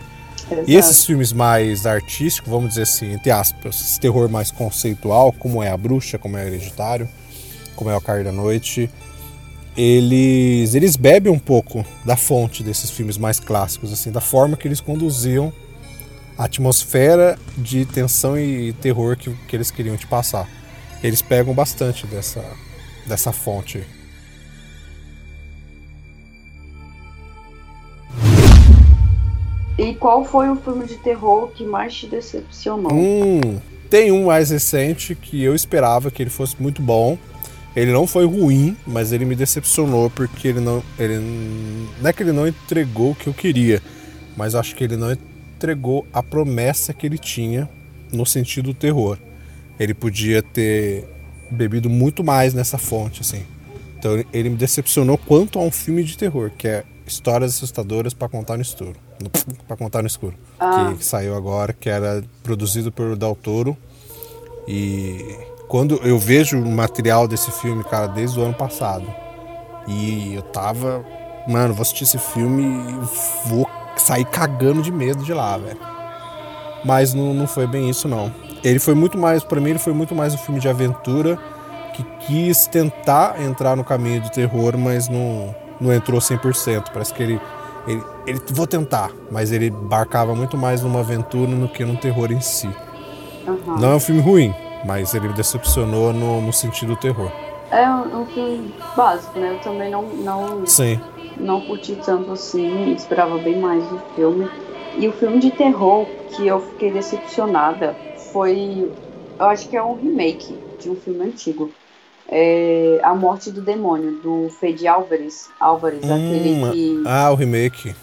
[0.52, 0.70] Exato.
[0.70, 5.62] E esses filmes mais artísticos, vamos dizer assim, entre aspas, esse terror mais conceitual, como
[5.62, 7.08] é A Bruxa, como é Hereditário,
[7.76, 8.90] como é O Cair da Noite,
[9.78, 14.68] eles, eles bebem um pouco da fonte desses filmes mais clássicos, assim, da forma que
[14.68, 15.54] eles conduziam
[16.38, 20.50] a atmosfera de tensão e terror que, que eles queriam te passar.
[21.04, 22.44] Eles pegam bastante dessa,
[23.06, 23.84] dessa fonte.
[30.00, 32.92] Qual foi o filme de terror que mais te decepcionou?
[32.94, 33.60] Hum,
[33.90, 37.18] tem um mais recente que eu esperava que ele fosse muito bom.
[37.76, 40.82] Ele não foi ruim, mas ele me decepcionou porque ele não.
[40.98, 41.20] Ele,
[42.02, 43.82] não é que ele não entregou o que eu queria,
[44.36, 47.70] mas acho que ele não entregou a promessa que ele tinha
[48.12, 49.18] no sentido do terror.
[49.80, 51.06] Ele podia ter
[51.52, 53.44] bebido muito mais nessa fonte, assim.
[53.98, 58.30] Então ele- me decepcionou quanto a um filme de terror, que é Histórias Assustadoras para
[58.30, 58.96] contar no escuro.
[59.68, 60.36] Para contar no escuro.
[60.60, 60.94] Ah.
[60.98, 63.78] Que, saiu agora, que era produzido por Del Toro.
[64.68, 69.06] E quando eu vejo o material desse filme, cara, desde o ano passado.
[69.88, 71.04] E eu tava.
[71.48, 75.80] Mano, vou assistir esse filme e vou sair cagando de medo de lá, velho.
[76.86, 78.32] Mas não, não foi bem isso, não.
[78.64, 81.38] Ele foi muito mais, pra mim, ele foi muito mais um filme de aventura
[81.94, 86.86] que quis tentar entrar no caminho do terror, mas não, não entrou 100%.
[86.94, 87.42] Parece que ele,
[87.90, 88.42] ele, ele.
[88.52, 92.70] Vou tentar, mas ele embarcava muito mais numa aventura do que num terror em si.
[93.48, 93.80] Aham.
[93.80, 94.54] Não é um filme ruim,
[94.86, 97.32] mas ele me decepcionou no, no sentido do terror.
[97.72, 99.54] É um, um filme básico, né?
[99.54, 101.00] Eu também não, não, Sim.
[101.38, 104.50] não curti tanto assim, esperava bem mais do filme.
[104.98, 107.96] E o filme de terror que eu fiquei decepcionada
[108.32, 108.92] foi.
[109.40, 111.72] Eu acho que é um remake de um filme antigo.
[112.32, 115.50] É A Morte do Demônio, do Fede Álvares.
[115.60, 117.96] Álvares, aquele Hum, que, Ah, o remake.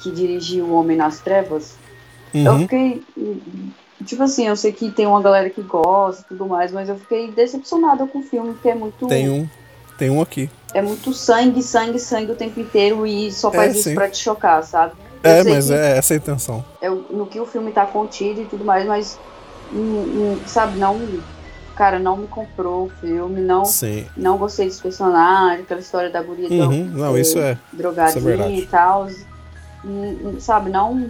[0.00, 1.74] que dirigiu O Homem nas Trevas.
[2.34, 2.60] Eu Uhum.
[2.60, 3.02] fiquei.
[4.04, 6.96] Tipo assim, eu sei que tem uma galera que gosta e tudo mais, mas eu
[6.96, 9.06] fiquei decepcionada com o filme, porque é muito.
[9.06, 9.48] Tem um.
[9.98, 10.48] Tem um aqui.
[10.72, 13.94] É muito sangue, sangue, sangue o tempo inteiro e só É, faz isso sim.
[13.94, 14.92] pra te chocar, sabe?
[15.24, 16.64] Eu É, mas é essa a intenção.
[16.80, 19.18] é no que o filme tá contido e tudo mais, mas
[19.72, 20.96] hum, hum, sabe, não.
[21.78, 24.04] Cara, não me comprou o filme, não, Sim.
[24.16, 26.84] não gostei dos personagens, aquela história da guria Uhum.
[26.86, 27.56] Não, isso é.
[27.72, 29.08] drogadinha isso é e tal.
[29.84, 31.08] Hum, Sabe, não.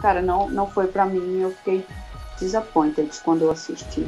[0.00, 1.40] Cara, não, não foi pra mim.
[1.42, 1.84] Eu fiquei
[2.40, 4.06] disappointed quando eu assisti.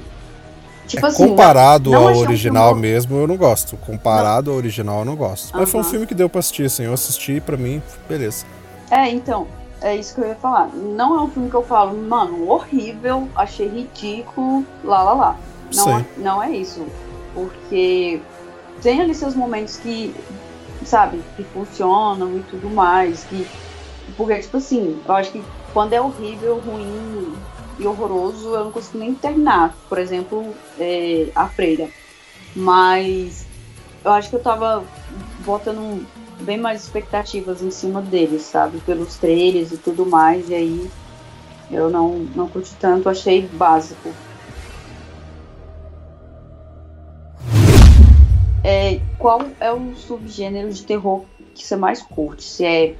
[0.86, 1.28] Tipo É, assim.
[1.28, 3.76] comparado não ao achei um original filme- mesmo, eu não gosto.
[3.76, 5.50] Comparado ao original, eu não gosto.
[5.56, 6.84] Mas foi um filme que deu pra assistir, assim.
[6.84, 8.46] Eu assisti e pra mim, beleza.
[8.90, 9.46] É, então,
[9.82, 10.68] é isso que eu ia falar.
[10.68, 15.36] Não é um filme que eu falo, mano, horrível, achei ridículo, lá lá lá.
[15.74, 16.06] Não, é, Sim.
[16.18, 16.86] não é isso.
[17.34, 18.20] Porque
[18.82, 20.14] tem ali seus momentos que,
[20.84, 23.24] sabe, que funcionam e tudo mais.
[23.24, 23.46] Que,
[24.16, 27.34] porque, tipo assim, eu acho que quando é horrível, ruim
[27.78, 29.76] e horroroso, eu não consigo nem terminar.
[29.88, 31.88] Por exemplo, é, A Freira.
[32.54, 33.46] Mas
[34.04, 34.84] eu acho que eu tava
[35.44, 36.06] botando
[36.40, 38.78] bem mais expectativas em cima deles, sabe?
[38.80, 40.48] Pelos trailers e tudo mais.
[40.48, 40.90] E aí
[41.70, 44.10] eu não, não curti tanto, achei básico.
[48.68, 51.24] É, qual é o subgênero de terror
[51.54, 52.42] que você mais curte?
[52.42, 52.96] Se é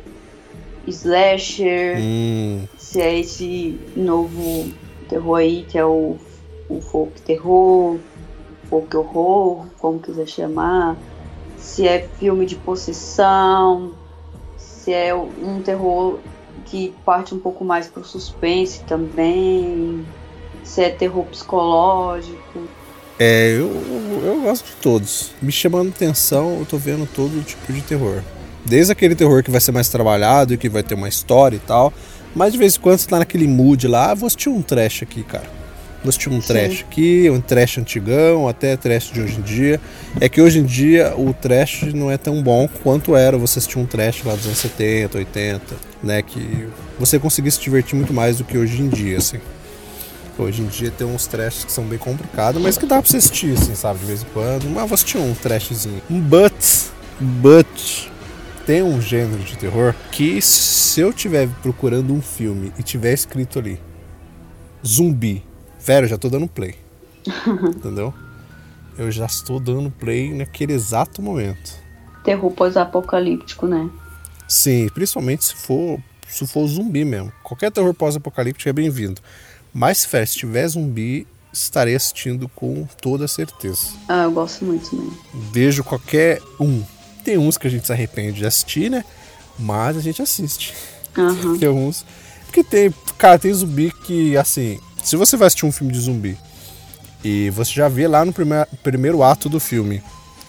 [0.87, 4.73] slasher, Hum, se é esse novo
[5.09, 6.17] terror aí que é o,
[6.69, 7.99] o folk terror,
[8.71, 10.97] folk horror, como quiser chamar,
[11.59, 13.91] se é filme de possessão,
[14.57, 16.21] se é um terror
[16.67, 20.07] que parte um pouco mais pro suspense também,
[20.63, 22.69] se é terror psicológico.
[23.19, 23.71] É, eu,
[24.25, 25.31] eu gosto de todos.
[25.41, 28.23] Me chamando atenção, eu tô vendo todo tipo de terror.
[28.65, 31.61] Desde aquele terror que vai ser mais trabalhado e que vai ter uma história e
[31.61, 31.93] tal.
[32.35, 35.03] Mas de vez em quando você tá naquele mood lá, ah, vou assistir um trash
[35.03, 35.47] aqui, cara.
[36.03, 36.47] Vou assistir um Sim.
[36.47, 39.81] trash aqui, um trash antigão, até trash de hoje em dia.
[40.21, 43.79] É que hoje em dia o trash não é tão bom quanto era você assistir
[43.79, 45.63] um trash lá dos anos 70, 80,
[46.03, 46.23] né?
[46.23, 49.39] Que você conseguia se divertir muito mais do que hoje em dia, assim.
[50.39, 53.17] Hoje em dia tem uns trashes que são bem complicados, mas que dá pra você
[53.17, 54.01] assistir, assim, sabe?
[54.01, 54.69] De vez em quando.
[54.69, 56.03] Mas vou assistir um trashzinho.
[56.11, 56.53] Um but,
[57.21, 58.11] but,
[58.67, 63.59] tem um gênero de terror que se eu tiver procurando um filme e tiver escrito
[63.59, 63.81] ali
[64.87, 65.43] zumbi,
[65.81, 66.75] velho, eu já tô dando play.
[67.75, 68.13] Entendeu?
[68.99, 71.75] Eu já estou dando play naquele exato momento.
[72.25, 73.89] Terror pós-apocalíptico, né?
[74.49, 77.33] Sim, principalmente se for, se for zumbi mesmo.
[77.43, 79.21] Qualquer terror pós-apocalíptico é bem-vindo.
[79.79, 83.89] Mas, se tiver zumbi, estarei assistindo com toda certeza.
[84.09, 85.13] Ah, eu gosto muito também.
[85.53, 86.83] Vejo qualquer um.
[87.23, 89.05] Tem uns que a gente se arrepende de assistir, né?
[89.59, 90.73] Mas a gente assiste.
[91.15, 91.59] Aham.
[91.61, 92.07] Tem uns.
[92.47, 92.95] Porque tem.
[93.19, 94.81] Cara, tem zumbi que, assim.
[95.05, 96.39] Se você vai assistir um filme de zumbi
[97.23, 100.03] e você já vê lá no primeiro, primeiro ato do filme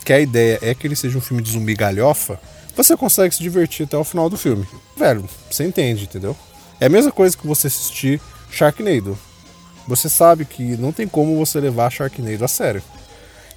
[0.05, 2.39] que a ideia é que ele seja um filme de zumbi galhofa,
[2.73, 4.65] você consegue se divertir até o final do filme.
[4.95, 6.35] Velho, você entende, entendeu?
[6.79, 9.17] É a mesma coisa que você assistir Sharknado.
[9.87, 12.83] Você sabe que não tem como você levar Sharknado a sério.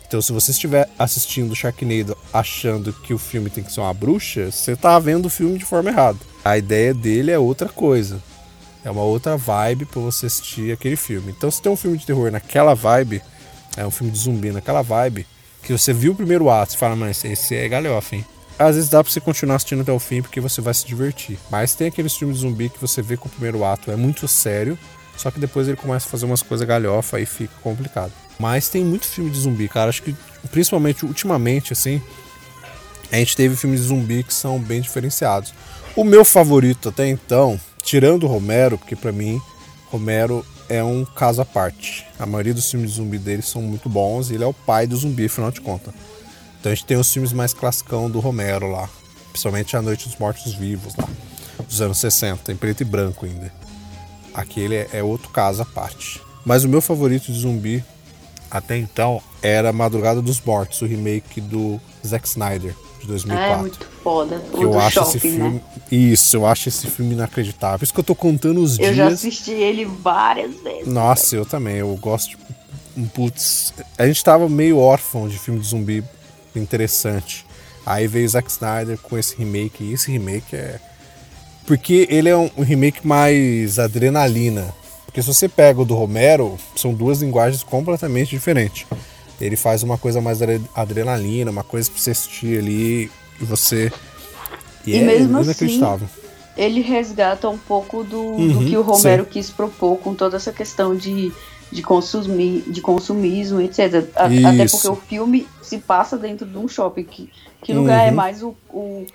[0.06, 4.50] Então, se você estiver assistindo Sharknado achando que o filme tem que ser uma bruxa,
[4.50, 6.18] você tá vendo o filme de forma errada.
[6.44, 8.20] A ideia dele é outra coisa.
[8.84, 11.32] É uma outra vibe pra você assistir aquele filme.
[11.36, 13.22] Então, se tem um filme de terror naquela vibe,
[13.76, 15.26] é um filme de zumbi naquela vibe,
[15.62, 18.24] que você viu o primeiro ato e fala, mas esse é galhofa, hein?
[18.60, 21.38] Às vezes dá pra você continuar assistindo até o fim porque você vai se divertir.
[21.50, 24.28] Mas tem aqueles filmes de zumbi que você vê que o primeiro ato é muito
[24.28, 24.78] sério,
[25.16, 28.12] só que depois ele começa a fazer umas coisas galhofa e fica complicado.
[28.38, 29.88] Mas tem muito filme de zumbi, cara.
[29.88, 30.14] Acho que
[30.50, 32.02] principalmente ultimamente, assim,
[33.10, 35.54] a gente teve filmes de zumbi que são bem diferenciados.
[35.96, 39.40] O meu favorito até então, tirando o Romero, porque pra mim
[39.90, 42.06] Romero é um caso à parte.
[42.18, 44.86] A maioria dos filmes de zumbi dele são muito bons e ele é o pai
[44.86, 45.94] do zumbi, afinal de contas.
[46.60, 48.88] Então a gente tem os filmes mais classicão do Romero lá,
[49.32, 51.08] principalmente A Noite dos Mortos Vivos lá,
[51.66, 53.52] dos anos 60, em preto e branco ainda.
[54.34, 56.20] Aquele é, é outro caso à parte.
[56.44, 57.82] Mas o meu favorito de zumbi
[58.50, 63.52] até então era Madrugada dos Mortos, o remake do Zack Snyder de 2004.
[63.52, 64.42] É muito foda.
[64.52, 65.50] O Que eu acho shopping, esse filme.
[65.54, 65.60] né?
[65.90, 67.78] Isso, eu acho esse filme inacreditável.
[67.78, 69.20] Por isso que eu tô contando os Eu já dias.
[69.20, 70.86] assisti ele várias vezes.
[70.86, 71.76] Nossa, eu também.
[71.76, 72.30] Eu gosto.
[72.30, 72.36] de-
[72.96, 73.72] um Putz.
[73.96, 76.04] A gente tava meio órfão de filme de zumbi
[76.58, 77.46] interessante.
[77.84, 79.84] Aí veio o Zack Snyder com esse remake.
[79.84, 80.78] E esse remake é.
[81.66, 84.74] Porque ele é um um remake mais adrenalina.
[85.06, 88.86] Porque se você pega o do Romero, são duas linguagens completamente diferentes.
[89.40, 93.10] Ele faz uma coisa mais adre- adrenalina, uma coisa pra você assistir ali
[93.40, 93.90] e você.
[94.86, 96.08] E, E é mesmo assim, inacreditável.
[96.56, 100.52] Ele resgata um pouco do, Uhum, do que o Romero quis propor com toda essa
[100.52, 101.32] questão de,
[101.70, 104.04] de, consumi, de consumismo, etc.
[104.16, 107.04] A- Até porque o filme se passa dentro de um shopping.
[107.04, 107.30] Que,
[107.62, 108.16] que lugar é Uhum.
[108.16, 109.06] mais o, o,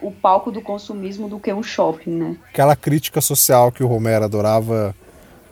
[0.00, 2.36] o palco do consumismo do que um shopping, né?
[2.50, 4.94] aquela crítica social que o Romero adorava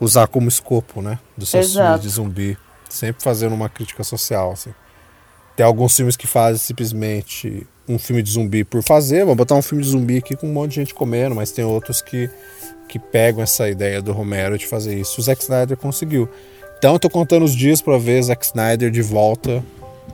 [0.00, 1.18] usar como escopo, né?
[1.36, 1.84] Dos seus Exato.
[1.86, 2.58] filmes de zumbi.
[2.88, 4.74] Sempre fazendo uma crítica social, assim.
[5.56, 9.20] Tem alguns filmes que fazem simplesmente um filme de zumbi por fazer.
[9.20, 11.64] Vamos botar um filme de zumbi aqui com um monte de gente comendo, mas tem
[11.64, 12.28] outros que,
[12.88, 15.20] que pegam essa ideia do Romero de fazer isso.
[15.20, 16.28] O Zack Snyder conseguiu.
[16.78, 19.62] Então eu tô contando os dias para ver Zack Snyder de volta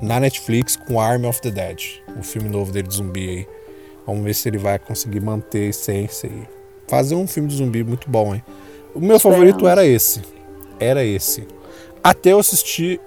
[0.03, 3.47] na Netflix com Army of the Dead, o filme novo dele de zumbi aí.
[4.07, 6.43] Vamos ver se ele vai conseguir manter a essência e
[6.87, 8.43] fazer um filme de zumbi muito bom, hein?
[8.95, 10.23] O meu favorito era esse.
[10.81, 11.47] Era esse.
[12.03, 13.01] Até eu assistir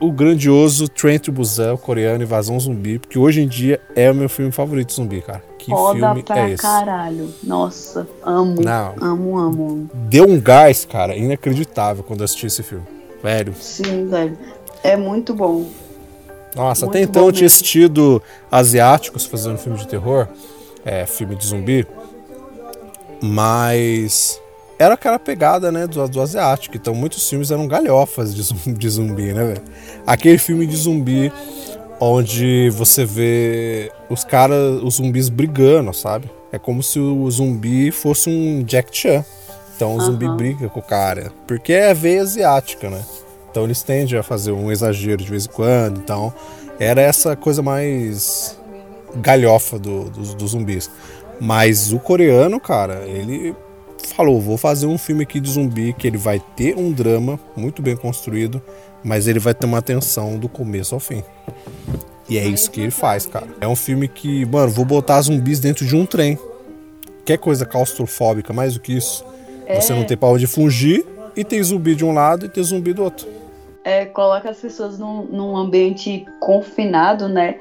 [0.00, 4.28] o grandioso Train to Busan, coreano Invasão Zumbi, porque hoje em dia é o meu
[4.28, 5.42] filme favorito zumbi, cara.
[5.58, 6.62] Que Foda filme pra é esse?
[6.62, 7.28] caralho.
[7.44, 8.62] Nossa, amo.
[8.62, 8.94] Não.
[9.00, 9.90] Amo, amo.
[9.92, 12.86] Deu um gás, cara, inacreditável quando eu assisti esse filme.
[13.22, 13.54] Velho.
[13.60, 14.38] Sim, velho.
[14.82, 15.66] É muito bom.
[16.56, 20.26] Nossa, Muito até então eu tinha assistido asiáticos fazendo filme de terror,
[20.84, 21.86] é, filme de zumbi,
[23.22, 24.39] mas
[24.80, 26.74] era aquela pegada, né, do, do asiático.
[26.76, 29.62] Então muitos filmes eram galhofas de zumbi, de zumbi né, velho?
[30.06, 31.30] Aquele filme de zumbi
[32.00, 36.30] onde você vê os caras, os zumbis brigando, sabe?
[36.50, 39.22] É como se o zumbi fosse um Jack Chan.
[39.76, 40.36] Então o zumbi Aham.
[40.36, 43.02] briga com o cara, porque é veia asiática, né?
[43.50, 45.98] Então eles tendem a fazer um exagero de vez em quando.
[45.98, 46.32] Então
[46.78, 48.58] era essa coisa mais
[49.16, 50.90] galhofa do- dos, dos zumbis.
[51.40, 53.54] Mas o coreano, cara, ele
[54.14, 57.82] falou: vou fazer um filme aqui de zumbi que ele vai ter um drama muito
[57.82, 58.62] bem construído,
[59.02, 61.22] mas ele vai ter uma tensão do começo ao fim.
[62.28, 63.46] E é isso que ele faz, cara.
[63.60, 66.38] É um filme que, mano, vou botar zumbis dentro de um trem.
[67.24, 69.24] Quer coisa claustrofóbica mais do que isso?
[69.74, 71.04] Você não tem pra onde fugir
[71.36, 73.26] e tem zumbi de um lado e tem zumbi do outro.
[73.84, 77.58] É, coloca as pessoas num, num ambiente confinado, né?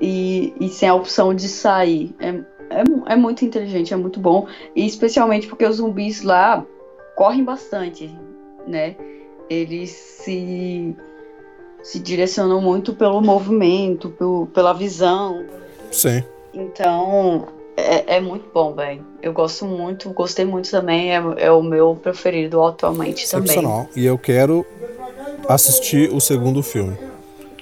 [0.00, 2.14] E, e sem a opção de sair.
[2.20, 2.34] É,
[2.72, 4.46] é, é muito inteligente, é muito bom.
[4.74, 6.64] E especialmente porque os zumbis lá
[7.14, 8.10] correm bastante,
[8.66, 8.96] né?
[9.48, 10.96] Eles se,
[11.82, 15.44] se direcionam muito pelo movimento, pelo, pela visão.
[15.90, 16.24] Sim.
[16.54, 19.04] Então, é, é muito bom, velho.
[19.22, 21.14] Eu gosto muito, gostei muito também.
[21.14, 23.44] É, é o meu preferido atualmente também.
[23.44, 23.88] Excepcional.
[23.94, 24.64] E eu quero
[25.48, 26.96] assistir o segundo filme.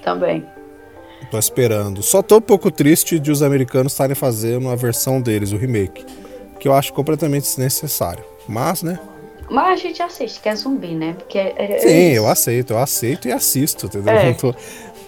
[0.03, 0.45] Também.
[1.31, 2.03] Tô esperando.
[2.03, 6.05] Só tô um pouco triste de os americanos estarem fazendo a versão deles, o remake.
[6.59, 8.25] Que eu acho completamente desnecessário.
[8.49, 8.99] Mas, né?
[9.49, 11.15] Mas a gente assiste, que é zumbi, né?
[11.19, 12.17] Porque é, é Sim, isso.
[12.19, 14.13] eu aceito, eu aceito e assisto, entendeu?
[14.13, 14.33] É.
[14.35, 14.55] Tô-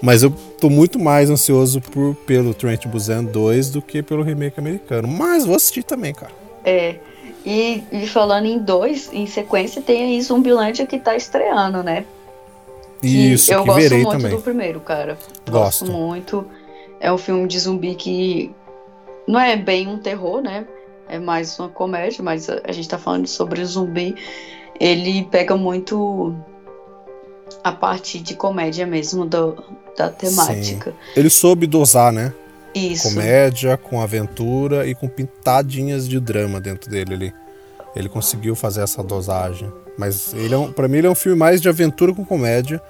[0.01, 0.31] Mas eu
[0.61, 5.07] tô muito mais ansioso por, pelo Trent Busan 2 do que pelo remake americano.
[5.07, 6.33] Mas vou assistir também, cara.
[6.65, 6.97] É.
[7.45, 12.05] E, e falando em dois, em sequência, tem aí Zumbilândia que tá estreando, né?
[13.03, 14.31] Que Isso, eu que gosto verei muito também.
[14.31, 15.19] do primeiro, cara.
[15.51, 15.87] Gosto.
[15.87, 16.47] Gosto muito.
[17.01, 18.55] É um filme de zumbi que
[19.27, 20.65] não é bem um terror, né?
[21.09, 24.15] É mais uma comédia, mas a, gente tá falando sobre zumbi.
[24.79, 26.33] Ele pega muito
[27.65, 29.57] a parte de comédia mesmo do,
[29.99, 30.95] da temática.
[31.17, 32.33] Ele soube dosar, né?
[32.73, 33.09] Isso.
[33.09, 37.35] Comédia, com aventura e com pintadinhas de drama dentro dele ali.
[37.97, 39.71] Ele conseguiu fazer essa dosagem.
[39.97, 42.81] Mas ele é um, pra mim ele é um filme mais de aventura com comédia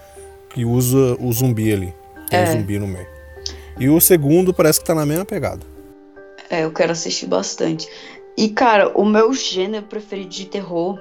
[0.51, 1.95] que usa o zumbi ali.
[2.31, 2.43] Tem É.
[2.45, 3.07] um zumbi no meio.
[3.79, 5.61] E o segundo parece que tá na mesma pegada.
[6.51, 7.89] É, eu quero assistir bastante.
[8.37, 10.99] E, cara, o meu gênero preferido de terror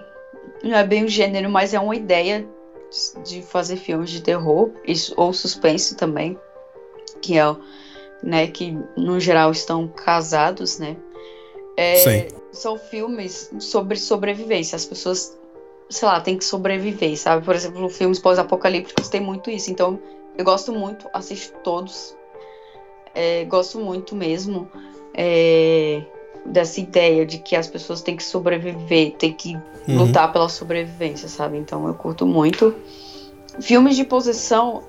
[0.63, 2.45] não é bem um gênero, mas é uma ideia
[3.25, 6.37] de fazer filmes de terror isso, ou suspense também,
[7.21, 7.57] que é, o-
[8.23, 10.95] né, que no geral estão casados, né?
[11.77, 12.27] É, Sim.
[12.51, 14.75] São filmes sobre sobrevivência.
[14.75, 15.37] As pessoas,
[15.91, 17.45] sei lá, têm que sobreviver, sabe?
[17.45, 19.69] Por exemplo, filmes pós-apocalípticos tem muito isso.
[19.69, 19.99] Então,
[20.37, 22.15] eu gosto muito, assisto todos.
[23.13, 24.69] É, gosto muito mesmo
[25.13, 26.01] é,
[26.45, 29.97] dessa ideia de que as pessoas têm que sobreviver, têm que Uhum.
[30.05, 31.57] lutar pela sobrevivência, sabe?
[31.57, 32.73] Então eu curto muito.
[33.59, 34.83] Filmes de possessão,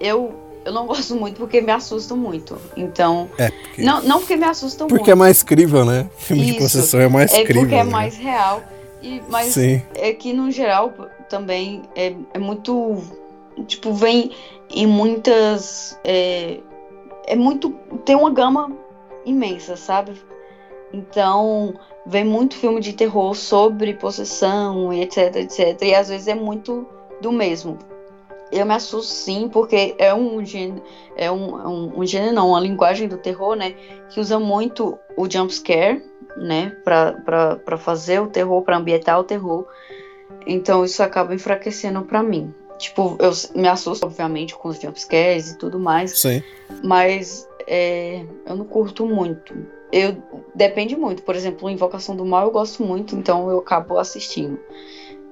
[0.00, 2.60] eu, eu não gosto muito porque me assustam muito.
[2.76, 5.18] Então, É, porque, não, não porque me assustam porque é muito.
[5.20, 6.10] mais crível, né?
[6.16, 6.58] Filme de Isso.
[6.58, 7.62] possessão é mais É crível.
[7.62, 7.90] porque é né?
[7.90, 8.62] mais real.
[9.02, 9.82] E, mas Sim.
[9.94, 10.92] é que no geral
[11.28, 12.96] também é, é muito.
[13.66, 14.32] Tipo, vem
[14.70, 15.98] em muitas.
[16.04, 16.60] É,
[17.26, 17.70] é muito.
[18.04, 18.76] Tem uma gama
[19.24, 20.12] imensa, sabe?
[20.92, 21.74] Então,
[22.06, 25.80] vem muito filme de terror sobre possessão e etc, etc.
[25.82, 26.86] E às vezes é muito
[27.20, 27.78] do mesmo.
[28.50, 30.82] Eu me assusto sim, porque é um gênero.
[31.16, 33.74] É um, um, um gênero, não, uma linguagem do terror, né?
[34.08, 36.02] Que usa muito o jump scare
[36.38, 39.66] né, para fazer o terror, para ambientar o terror.
[40.46, 42.54] Então isso acaba enfraquecendo para mim.
[42.78, 46.42] Tipo, eu me assusto, obviamente, com os jumpscares e tudo mais, Sim.
[46.82, 49.52] mas é, eu não curto muito.
[49.90, 50.16] Eu
[50.54, 51.22] depende muito.
[51.22, 54.58] Por exemplo, Invocação do Mal eu gosto muito, então eu acabo assistindo.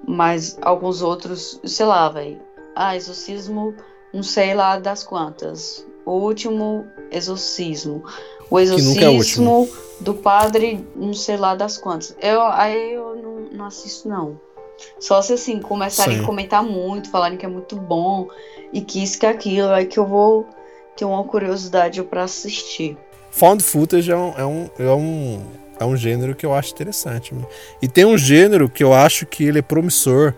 [0.06, 2.40] Mas alguns outros, sei lá, velho.
[2.74, 3.74] ah, exorcismo,
[4.12, 5.86] não sei lá das quantas.
[6.04, 8.02] O último exorcismo.
[8.50, 9.68] O é exorcismo
[10.00, 12.14] do padre, não sei lá das quantas.
[12.20, 14.38] Eu, aí eu não, não assisto, não.
[15.00, 16.22] Só se assim, começarem Sim.
[16.22, 18.28] a comentar muito, falarem que é muito bom
[18.72, 20.46] e que isso, que aquilo, aí que eu vou
[20.96, 22.96] ter uma curiosidade pra assistir.
[23.30, 25.42] Found footage é um, é um, é um,
[25.80, 27.34] é um gênero que eu acho interessante.
[27.34, 27.46] mano.
[27.80, 30.34] E tem um gênero que eu acho que ele é promissor,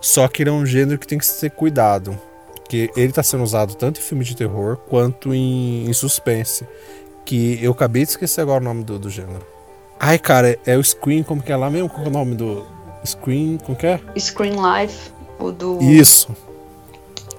[0.00, 2.18] só que ele é um gênero que tem que ser cuidado.
[2.68, 6.66] Que ele está sendo usado tanto em filme de terror quanto em, em suspense.
[7.24, 9.46] Que eu acabei de esquecer agora o nome do, do gênero.
[9.98, 11.88] Ai, cara, é o Screen, como que é lá mesmo?
[11.88, 12.66] Qual é o nome do
[13.04, 13.58] Screen?
[13.64, 14.00] Como que é?
[14.18, 15.80] Screen Life, o do.
[15.80, 16.34] Isso.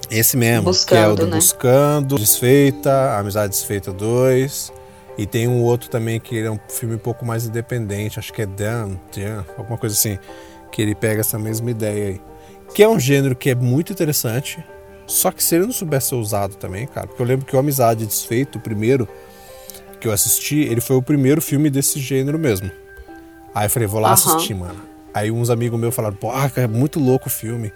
[0.09, 1.35] Esse mesmo, que é o Buscando, do né?
[1.37, 4.71] Buscando, Desfeita, Amizade Desfeita 2.
[5.17, 8.33] E tem um outro também que ele é um filme um pouco mais independente, acho
[8.33, 10.17] que é Dan, Dan, alguma coisa assim,
[10.71, 12.21] que ele pega essa mesma ideia aí.
[12.73, 14.63] Que é um gênero que é muito interessante,
[15.05, 17.59] só que se ele não soubesse ser usado também, cara, porque eu lembro que o
[17.59, 19.07] Amizade Desfeito, o primeiro
[20.03, 22.69] que eu assisti, ele foi o primeiro filme desse gênero mesmo.
[23.55, 24.13] Aí eu falei, vou lá Aham.
[24.15, 24.81] assistir, mano.
[25.13, 27.71] Aí uns amigos meus falaram, pô, cara, é muito louco o filme.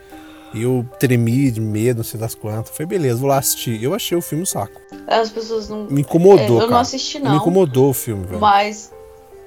[0.54, 2.72] E eu tremi de medo, não sei das quantas.
[2.76, 3.82] Falei, beleza, vou lá assistir.
[3.82, 4.82] Eu achei o filme um saco.
[5.08, 5.86] As pessoas não.
[5.90, 6.72] Me incomodou, É, eu cara.
[6.72, 7.38] não assisti, Me não.
[7.38, 8.42] incomodou o filme, velho.
[8.42, 8.92] Mas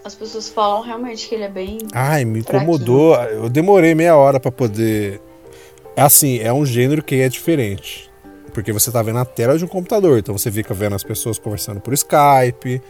[0.04, 1.78] as pessoas falam realmente que ele é bem.
[1.92, 3.14] Ai, me incomodou.
[3.16, 5.20] Eu demorei meia hora pra poder.
[5.96, 8.09] Assim, é um gênero que é diferente.
[8.52, 10.18] Porque você tá vendo a tela de um computador.
[10.18, 12.82] Então você fica vendo as pessoas conversando por Skype,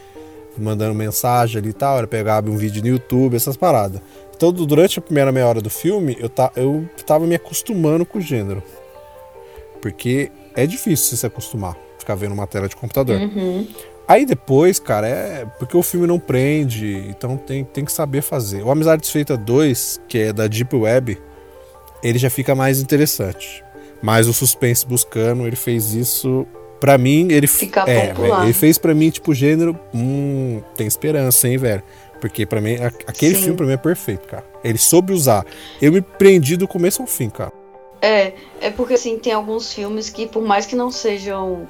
[0.57, 1.97] mandando mensagem ali e tal.
[1.97, 4.01] Era pegar um vídeo no YouTube, essas paradas.
[4.35, 8.05] Então, du- durante a primeira meia hora do filme, eu, ta, eu tava me acostumando
[8.05, 8.63] com o gênero.
[9.81, 13.19] Porque é difícil você se acostumar, ficar vendo uma tela de computador.
[13.19, 13.67] Uhum.
[14.07, 18.61] Aí depois, cara, é porque o filme não prende, então tem, tem que saber fazer.
[18.63, 21.17] O Amizade Desfeita 2, que é da Deep Web,
[22.03, 23.63] ele já fica mais interessante.
[24.01, 26.45] Mas o Suspense Buscando, ele fez isso.
[26.79, 28.43] Pra mim, ele f- Fica é, popular.
[28.43, 29.77] ele fez pra mim, tipo, gênero.
[29.93, 31.83] Hum, tem esperança, hein, velho?
[32.19, 32.75] Porque pra mim,
[33.05, 33.41] aquele Sim.
[33.41, 34.43] filme pra mim é perfeito, cara.
[34.63, 35.45] Ele soube usar.
[35.81, 37.51] Eu me prendi do começo ao fim, cara.
[38.01, 41.67] É, é porque assim, tem alguns filmes que, por mais que não sejam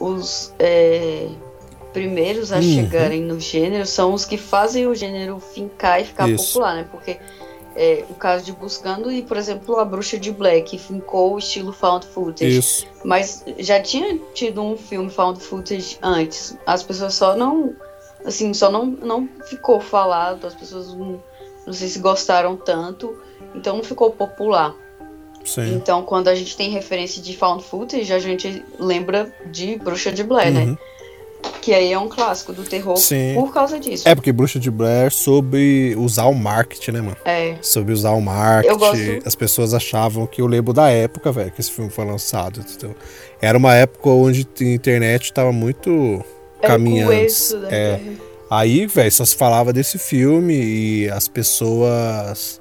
[0.00, 1.28] os é,
[1.92, 2.62] primeiros a Uhum.
[2.62, 6.54] chegarem no gênero, são os que fazem o gênero fincar e ficar Isso.
[6.54, 6.86] popular, né?
[6.90, 7.18] Porque
[7.78, 11.38] é, o caso de Buscando e, por exemplo, A Bruxa de Black, que fincou o
[11.38, 12.58] estilo found footage.
[12.58, 12.86] Isso.
[13.04, 16.58] Mas já tinha tido um filme found footage antes.
[16.66, 17.74] As pessoas só não.
[18.24, 21.22] Assim, só não, não ficou falado, as pessoas não,
[21.64, 23.16] não sei se gostaram tanto,
[23.54, 24.74] então não ficou popular.
[25.44, 25.76] Sim.
[25.76, 30.24] Então, quando a gente tem referência de found footage, a gente lembra de Bruxa de
[30.24, 30.66] Blair, Uhum.
[30.72, 30.78] né?
[31.62, 33.34] Que aí é um clássico do terror Sim.
[33.34, 34.08] por causa disso.
[34.08, 37.16] É porque Bruxa de Blair soube usar o marketing, né, mano?
[37.24, 38.72] É, Soube usar o marketing.
[38.72, 42.04] Eu gosto- As pessoas achavam que eu lembro da época, velho, que esse filme foi
[42.06, 42.60] lançado.
[42.60, 42.96] entendeu?
[43.40, 45.90] Era uma época onde a internet tava muito
[46.62, 47.10] é o caminhando.
[47.12, 47.96] começo da É.
[47.96, 48.10] Terra.
[48.50, 52.58] Aí, velho, só se falava desse filme e as pessoas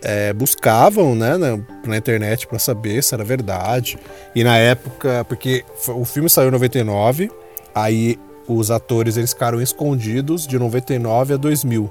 [0.00, 3.98] é, buscavam, né, na, na internet pra saber se era verdade.
[4.34, 7.28] E na época, porque o filme saiu em 99,
[7.74, 11.90] aí os atores eles ficaram escondidos de 99 a 2000,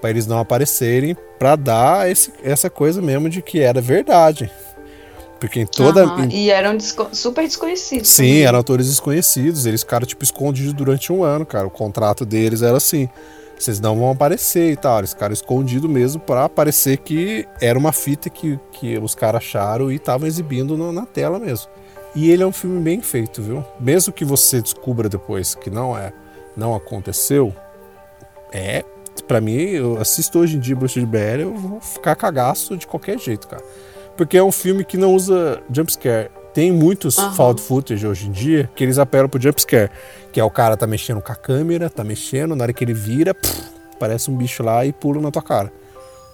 [0.00, 4.50] Pra eles não aparecerem, pra dar esse- essa coisa mesmo de que era verdade.
[5.40, 8.08] Porque em toda em E eram desco- super desconhecidos.
[8.10, 8.42] Sim, também.
[8.44, 9.64] eram atores desconhecidos.
[9.66, 11.66] Eles ficaram, tipo, escondidos durante um ano, cara.
[11.66, 13.08] O contrato deles era assim.
[13.58, 14.98] Vocês não vão aparecer e tal.
[14.98, 19.90] Eles ficaram escondidos mesmo pra parecer que era uma fita que, que os caras acharam
[19.90, 21.68] e estavam exibindo no- na tela mesmo.
[22.16, 23.62] E ele é um filme bem feito, viu?
[23.78, 26.12] Mesmo que você descubra depois que não é,
[26.56, 27.54] não aconteceu,
[28.50, 28.82] é.
[29.28, 32.86] Pra mim, eu assisto hoje em dia Bruxa de Blair, eu vou ficar cagaço de
[32.86, 33.62] qualquer jeito, cara.
[34.16, 36.30] Porque é um filme que não usa jumpscare.
[36.54, 37.32] Tem muitos Aham.
[37.32, 39.90] found footage hoje em dia que eles apelam pro jumpscare.
[40.32, 42.94] Que é o cara tá mexendo com a câmera, tá mexendo, na hora que ele
[42.94, 43.62] vira, pff,
[43.98, 45.72] parece um bicho lá e pula na tua cara.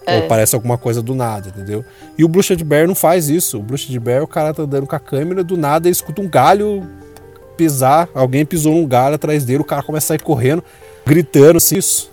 [0.06, 0.16] É.
[0.20, 1.84] Ou parece alguma coisa do nada, entendeu?
[2.18, 3.58] E o Bruxa de Bear não faz isso.
[3.58, 6.20] O Bruxa de Bear, o cara tá andando com a câmera, do nada ele escuta
[6.20, 6.82] um galho
[7.56, 10.62] pisar, alguém pisou num galho atrás dele, o cara começa a sair correndo,
[11.06, 12.10] gritando assim, isso.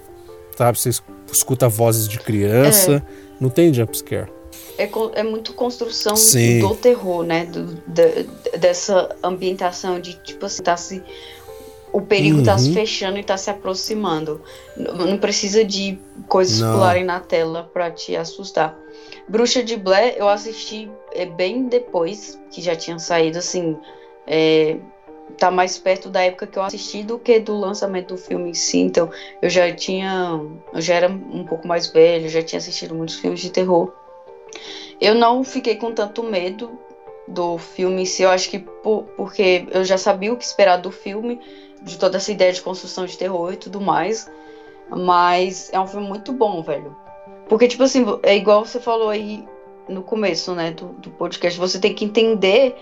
[0.57, 0.77] Sabe?
[0.79, 3.01] Você es- escuta vozes de criança.
[3.39, 4.27] Não tem jumpscare.
[4.77, 6.59] É, é muito construção Sim.
[6.59, 7.45] do terror, né?
[7.45, 11.01] Do, da- dessa ambientação de, tipo assim, tá se.
[11.91, 12.73] O perigo tá se Uhum.
[12.75, 14.41] fechando e tá se aproximando.
[14.77, 16.73] Não precisa de coisas Não.
[16.73, 18.77] pularem na tela pra te assustar.
[19.27, 23.77] Bruxa de Blair eu assisti é, bem depois que já tinha saído, assim.
[24.27, 24.77] é,
[25.37, 28.53] tá mais perto da época que eu assisti do que do lançamento do filme em
[28.53, 28.77] si.
[28.79, 29.09] Então,
[29.41, 30.39] eu já tinha.
[30.73, 33.91] Eu já era um pouco mais velho, já tinha assistido muitos filmes de terror.
[34.99, 36.71] Eu não fiquei com tanto medo
[37.27, 38.23] do filme em si.
[38.23, 41.39] Eu acho que por, porque eu já sabia o que esperar do filme,
[41.81, 44.29] de toda essa ideia de construção de terror e tudo mais.
[44.89, 46.95] Mas é um filme muito bom, velho.
[47.47, 49.43] Porque, tipo assim, é igual você falou aí
[49.87, 52.75] no começo, né, do, do podcast, você tem que entender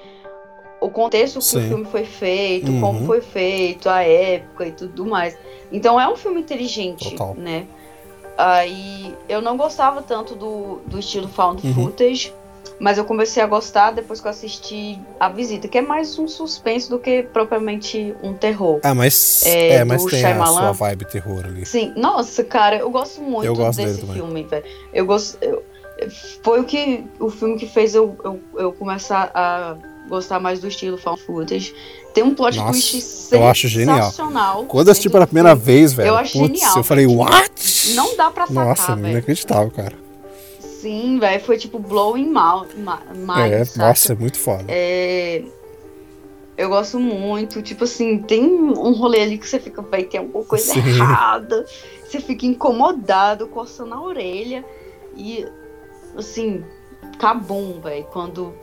[0.82, 1.58] o contexto que Sim.
[1.58, 2.82] o filme foi feito, Uhum.
[2.82, 5.38] como foi feito, a época e tudo mais.
[5.72, 7.34] Então é um filme inteligente, Total.
[7.36, 7.66] né?
[8.38, 11.74] Aí eu não gostava tanto do, do estilo found Uhum.
[11.74, 12.34] footage,
[12.80, 16.28] mas eu comecei a gostar depois que eu assisti A Visita, que é mais um
[16.28, 18.80] suspense do que propriamente um terror.
[18.84, 20.60] Ah, mas, É, é, mas tem a Shyamalan.
[20.60, 21.66] sua vibe terror ali.
[21.66, 24.66] Sim, nossa, cara, eu gosto muito Eu gosto desse filme, velho.
[24.94, 25.38] Eu gosto.
[25.42, 25.64] eu-
[26.44, 29.76] foi o que o filme que fez eu, eu, eu começar a
[30.08, 31.74] gostar mais do estilo found footage.
[32.14, 33.98] Tem um plot Nossa, twist eu acho genial.
[34.04, 34.66] sensacional.
[34.66, 37.94] Quando eu assisti pela primeira vez, velho, Eu acho putz, genial, eu falei, what?
[37.96, 39.10] Não dá pra sacar, Nossa, velho.
[39.14, 39.94] inacreditável, cara.
[40.82, 43.02] Sim, velho, foi tipo blowing mal, ma,
[43.48, 43.88] é, saca?
[43.88, 44.66] nossa, é muito foda.
[44.68, 45.44] É,
[46.58, 50.44] Eu gosto muito, tipo assim, tem um rolê ali que você fica, vai ter alguma
[50.44, 50.80] coisa Sim.
[50.80, 51.66] errada,
[52.04, 54.66] você fica incomodado, coçando a orelha
[55.16, 55.48] e
[56.16, 56.64] assim,
[57.20, 58.54] cabum, velho, quando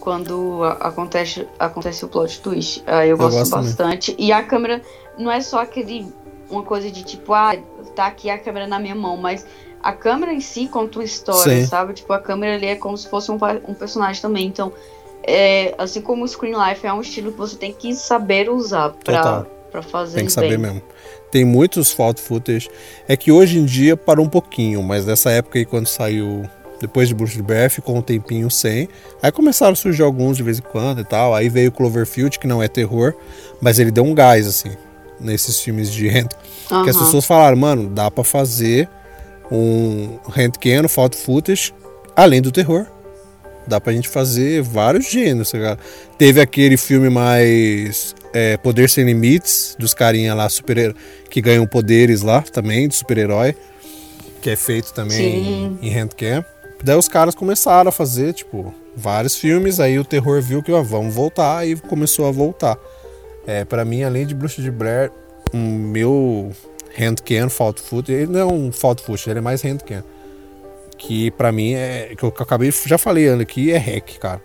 [0.00, 2.82] quando acontece acontece o plot twist.
[2.86, 3.66] Aí eu gosto gosto também.
[3.66, 4.80] bastante e a câmera
[5.18, 6.10] não é só aquele
[6.48, 7.52] uma coisa de tipo, ah,
[7.94, 9.46] tá aqui a câmera na minha mão, mas
[9.82, 11.66] a câmera em si conta uma história, Sim.
[11.66, 11.94] sabe?
[11.94, 14.46] Tipo, a câmera ali é como se fosse um, um personagem também.
[14.46, 14.72] Então,
[15.22, 18.90] é, assim como o Screen Life é um estilo que você tem que saber usar
[19.04, 20.50] pra, pra fazer Tem que bem.
[20.50, 20.82] saber mesmo.
[21.30, 22.68] Tem muitos fault footage.
[23.06, 26.44] É que hoje em dia parou um pouquinho, mas nessa época aí quando saiu
[26.80, 28.88] depois de Bruxa de Blair, ficou um tempinho sem.
[29.22, 31.34] Aí começaram a surgir alguns de vez em quando e tal.
[31.34, 33.14] Aí veio Cloverfield, que não é terror,
[33.60, 34.70] mas ele deu um gás assim
[35.20, 36.32] nesses filmes de rent.
[36.66, 38.88] Que as pessoas falaram, mano, dá pra fazer
[39.50, 41.72] um handcam, fault footage,
[42.14, 42.86] além do terror.
[43.66, 45.78] Dá pra gente fazer vários gêneros, tá?
[46.18, 50.94] Teve aquele filme mais é, Poder Sem Limites, dos carinha lá, super
[51.30, 53.54] que ganham poderes lá também, de super-herói,
[54.40, 55.78] que é feito também Sim.
[55.80, 56.44] em, em handcam.
[56.82, 60.82] Daí os caras começaram a fazer, tipo, vários filmes, aí o terror viu que, ó,
[60.82, 62.78] vamos voltar, e começou a voltar.
[63.46, 65.10] É, para mim, além de Bruxa de Blair,
[65.52, 66.52] o meu
[66.96, 70.02] handcam, fault footage, ele não é um fault footage, ele é mais handcam.
[70.98, 72.14] Que pra mim é.
[72.16, 74.42] Que eu, acabei, já falei aqui, é hack, cara.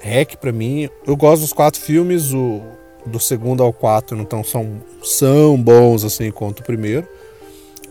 [0.00, 2.62] Hack pra mim, eu gosto dos quatro filmes, o
[3.06, 7.06] do segundo ao quatro não tão, são, são bons assim quanto o primeiro.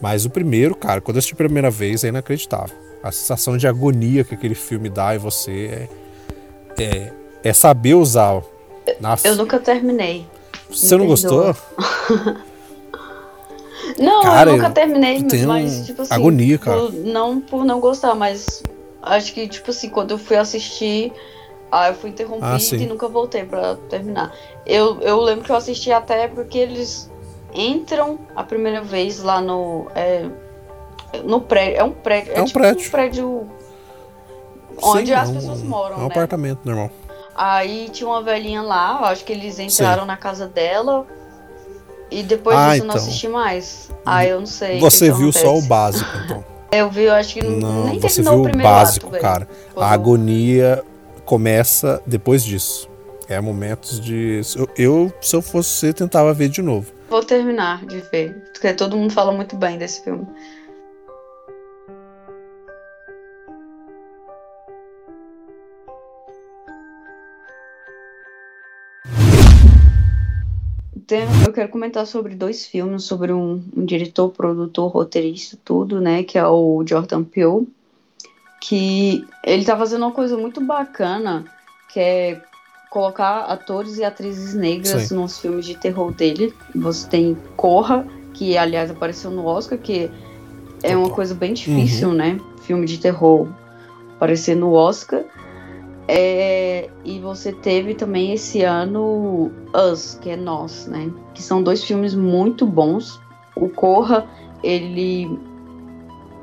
[0.01, 2.75] Mas o primeiro, cara, quando eu assisti a primeira vez é inacreditável.
[3.01, 5.87] A sensação de agonia que aquele filme dá em você
[6.77, 7.13] é, é,
[7.43, 8.41] é saber usar.
[8.99, 10.25] Nossa, Eu nunca terminei.
[10.69, 11.53] você não perdoa.
[11.53, 12.37] gostou?
[13.99, 16.13] Não, Cara, eu nunca eu terminei, tenho mas tipo assim.
[16.13, 16.77] agonia, cara.
[16.81, 18.61] por- não por não gostar, mas
[19.01, 21.11] acho que, tipo assim, quando eu fui assistir,
[21.71, 22.77] ah, eu fui interrompida Ah, sim.
[22.77, 24.31] e nunca voltei pra terminar.
[24.65, 27.09] Eu, eu lembro que eu assisti até porque eles
[27.53, 29.87] entram a primeira vez lá no.
[29.95, 30.25] É,
[31.23, 31.77] no prédio.
[31.79, 32.33] É um prédio.
[32.35, 32.85] É um tipo prédio.
[32.87, 33.49] um prédio
[34.83, 36.05] onde Sim, as é um- pessoas moram, É um né?
[36.07, 36.91] apartamento normal.
[37.35, 41.05] Aí tinha uma velhinha lá, acho que eles entraram na casa dela.
[42.09, 43.05] E depois Ah, disso eu não então.
[43.07, 43.89] assisti mais.
[44.05, 44.79] Ah, eu não sei.
[44.79, 46.43] Você que viu só o básico, então.
[46.69, 49.47] Eu vi, eu acho que Não, nem você viu o o primeiro básico, ato, cara.
[49.73, 50.83] Quando- A agonia
[51.23, 52.89] começa depois disso.
[53.29, 54.41] É momentos de.
[54.55, 56.91] Eu, eu, se eu fosse você, tentava ver de novo.
[57.09, 60.27] Vou terminar de ver, porque todo mundo fala muito bem desse filme.
[71.07, 76.21] Tem- eu quero comentar sobre dois filmes, sobre um, um diretor, produtor, roteirista, tudo, né?
[76.21, 77.67] Que é o Jordan Peele.
[78.59, 81.45] Que ele tá fazendo uma coisa muito bacana,
[81.93, 82.41] que é
[82.89, 85.15] colocar atores e atrizes negras Sim.
[85.15, 86.53] nos filmes de terror dele.
[86.75, 90.09] Você tem Corra, que aliás apareceu no Oscar, que
[90.83, 92.37] é uma coisa bem difícil, né?
[92.63, 93.47] Filme de terror
[94.15, 95.23] aparecer no Oscar.
[96.07, 96.66] É,
[97.03, 101.11] e você teve também esse ano Us, que é Nós, né?
[101.33, 103.19] Que são dois filmes muito bons.
[103.55, 104.27] O Corra,
[104.63, 105.37] ele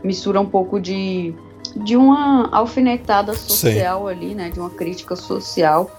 [0.03, 1.35] mistura um pouco de,
[1.76, 4.51] de uma alfinetada social ali, né?
[4.51, 5.91] De uma crítica social.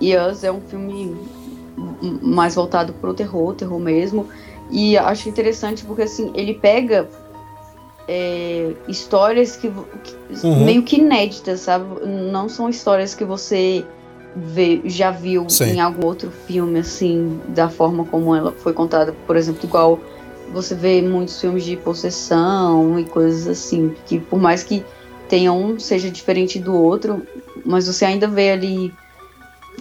[0.00, 1.16] E Us é um filme
[2.22, 4.26] mais voltado pro terror, terror mesmo.
[4.70, 7.08] E acho interessante porque assim, ele pega
[8.08, 9.70] é, histórias que,
[10.02, 10.64] que- Uhum.
[10.64, 11.84] meio que inéditas, sabe?
[12.06, 13.84] Não são histórias que você
[14.34, 15.72] vê, já viu Sim.
[15.74, 19.14] em algum outro filme, assim, da forma como ela foi contada.
[19.26, 19.98] Por exemplo, igual
[20.52, 24.84] você vê muitos filmes de possessão e coisas assim, que por mais que
[25.28, 27.22] tenha um seja diferente do outro,
[27.64, 28.94] mas você ainda vê ali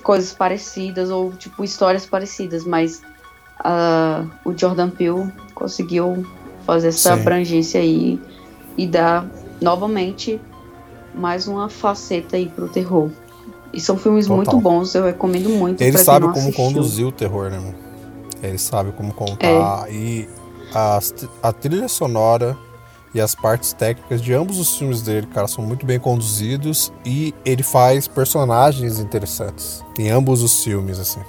[0.03, 3.01] coisas parecidas ou tipo histórias parecidas, mas
[3.61, 6.25] uh, o Jordan Peele conseguiu
[6.67, 7.21] fazer essa Sim.
[7.21, 8.19] abrangência aí
[8.77, 9.25] e dar
[9.59, 10.39] novamente
[11.15, 13.09] mais uma faceta aí pro terror.
[13.73, 14.37] E são filmes Total.
[14.37, 15.81] muito bons, eu recomendo muito.
[15.81, 16.63] Ele sabe como assistiu.
[16.65, 17.75] conduzir o terror, né, mano?
[18.43, 19.91] Ele sabe como contar.
[19.91, 20.27] E
[20.73, 22.55] as- a trilha sonora
[23.15, 26.93] e as partes técnicas de ambos os filmes dele, cara, são muito bem conduzidos.
[27.03, 31.21] E ele faz personagens interessantes em ambos os filmes, assim.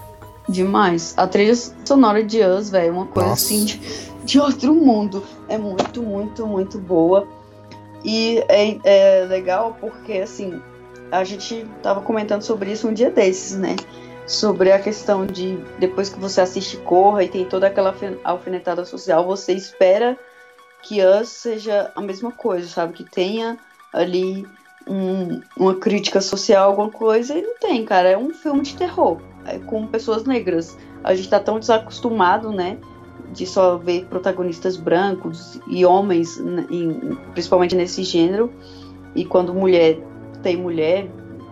[0.49, 1.15] Demais.
[1.17, 3.45] A trilha sonora de Us, velho, é uma coisa Nossa.
[3.47, 3.81] assim de,
[4.29, 5.25] de outro mundo.
[5.49, 7.27] É muito, muito, muito boa.
[8.05, 10.61] E é, é legal porque, assim,
[11.11, 13.75] a gente tava comentando sobre isso um dia desses, né?
[14.27, 19.25] Sobre a questão de depois que você assiste Corra e tem toda aquela alfinetada social,
[19.25, 20.19] você espera
[20.83, 22.93] que Us seja a mesma coisa, sabe?
[22.93, 23.57] Que tenha
[23.93, 24.47] ali
[24.87, 28.11] um- uma crítica social, alguma coisa, e não tem, cara.
[28.11, 30.77] É um filme de terror é, com pessoas negras.
[31.03, 32.77] A gente tá tão desacostumado, né?
[33.33, 36.39] De só ver protagonistas brancos e homens,
[36.71, 38.51] em- principalmente nesse gênero.
[39.15, 39.99] E quando mulher
[40.43, 41.09] tem mulher.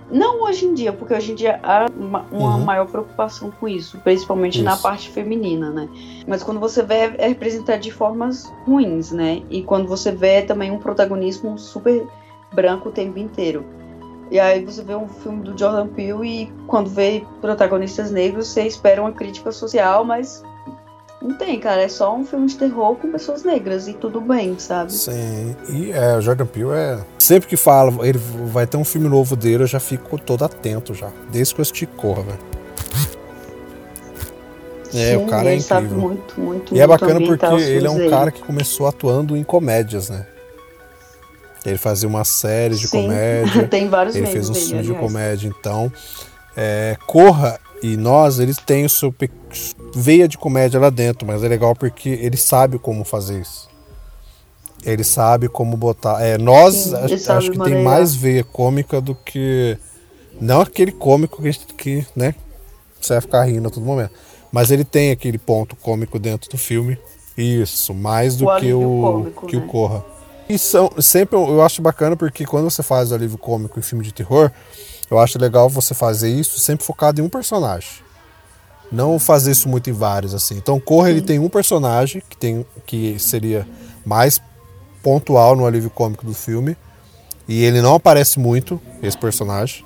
[0.09, 2.65] Não hoje em dia, porque hoje em dia há uma, uma Uhum.
[2.65, 4.83] maior preocupação com isso, principalmente na Isso.
[4.83, 5.89] parte feminina, né?
[6.29, 9.43] Mas quando você vê, é representado de formas ruins, né?
[9.51, 12.07] E quando você vê também um protagonismo super
[12.55, 13.65] branco o tempo inteiro.
[14.31, 18.63] E aí você vê um filme do Jordan Peele e quando vê protagonistas negros, você
[18.63, 20.41] espera uma crítica social, mas
[21.21, 21.83] não tem, cara.
[21.83, 24.93] É só um filme de terror com pessoas negras e tudo bem, sabe?
[24.93, 25.57] Sim.
[25.69, 26.99] E é, o Jordan Peele é.
[27.19, 30.95] Sempre que fala, ele vai ter um filme novo dele, eu já fico todo atento
[30.95, 31.11] já.
[31.31, 32.39] Desde que eu assisti Corra, velho.
[34.95, 35.99] É, o Sim, cara é incrível.
[35.99, 40.09] muito, muito, E é bacana porque ele é um cara que começou atuando em comédias,
[40.09, 40.27] né?
[41.67, 43.03] Ele fazia uma série de Sim.
[43.03, 43.67] comédia.
[43.69, 45.01] tem vários ele fez um filme de aliás.
[45.01, 45.93] comédia, então.
[46.57, 49.31] é, Corra e nós, eles têm o seu pe-
[49.95, 53.69] veia de comédia lá dentro, mas é legal porque ele sabe como fazer isso.
[54.85, 56.23] Ele sabe como botar.
[56.23, 59.77] É, nós Sim, acho, acho que tem mais veia cômica do que.
[60.41, 62.35] Não aquele cômico que, que né?
[63.01, 64.13] Você vai ficar rindo a todo momento.
[64.53, 66.97] Mas ele tem aquele ponto cômico dentro do filme.
[67.37, 69.67] Isso, mais do O que o, cômico, que o né?
[69.67, 70.05] Corra.
[70.49, 73.83] E são, sempre eu eu acho bacana porque quando você faz o alívio cômico em
[73.83, 74.51] filme de terror,
[75.11, 77.89] eu acho legal você fazer isso sempre focado em um personagem.
[78.91, 80.57] Não fazer isso muito em vários, assim.
[80.57, 83.67] Então, Corra, ele tem um personagem que, tem, que seria
[84.05, 84.41] mais
[85.03, 86.77] pontual no alívio cômico do filme.
[87.49, 89.85] E ele não aparece muito, esse personagem.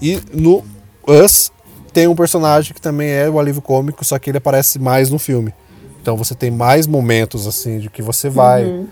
[0.00, 0.64] E no
[1.06, 1.52] Us
[1.92, 5.18] tem um personagem que também é o alívio cômico, só que ele aparece mais no
[5.18, 5.54] filme.
[6.00, 8.88] Então você tem mais momentos assim de que você vai Uhum.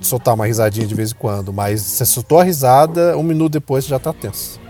[0.00, 3.84] Soltar uma risadinha de vez em quando, mas você soltou a risada, um minuto depois
[3.84, 4.60] você já tá tenso.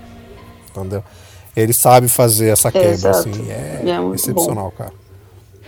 [0.71, 1.03] Entendeu?
[1.55, 3.29] Ele sabe fazer essa quebra, Exato.
[3.29, 4.93] assim, é, É excepcional, cara.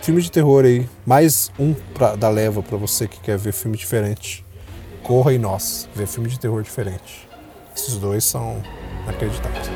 [0.01, 3.77] Filme de terror aí, mais um pra, da leva pra você que quer ver filme
[3.77, 4.45] diferente.
[5.03, 7.27] Corra e nós, ver filme de terror diferente.
[7.75, 8.61] Esses dois são
[9.03, 9.69] inacreditáveis.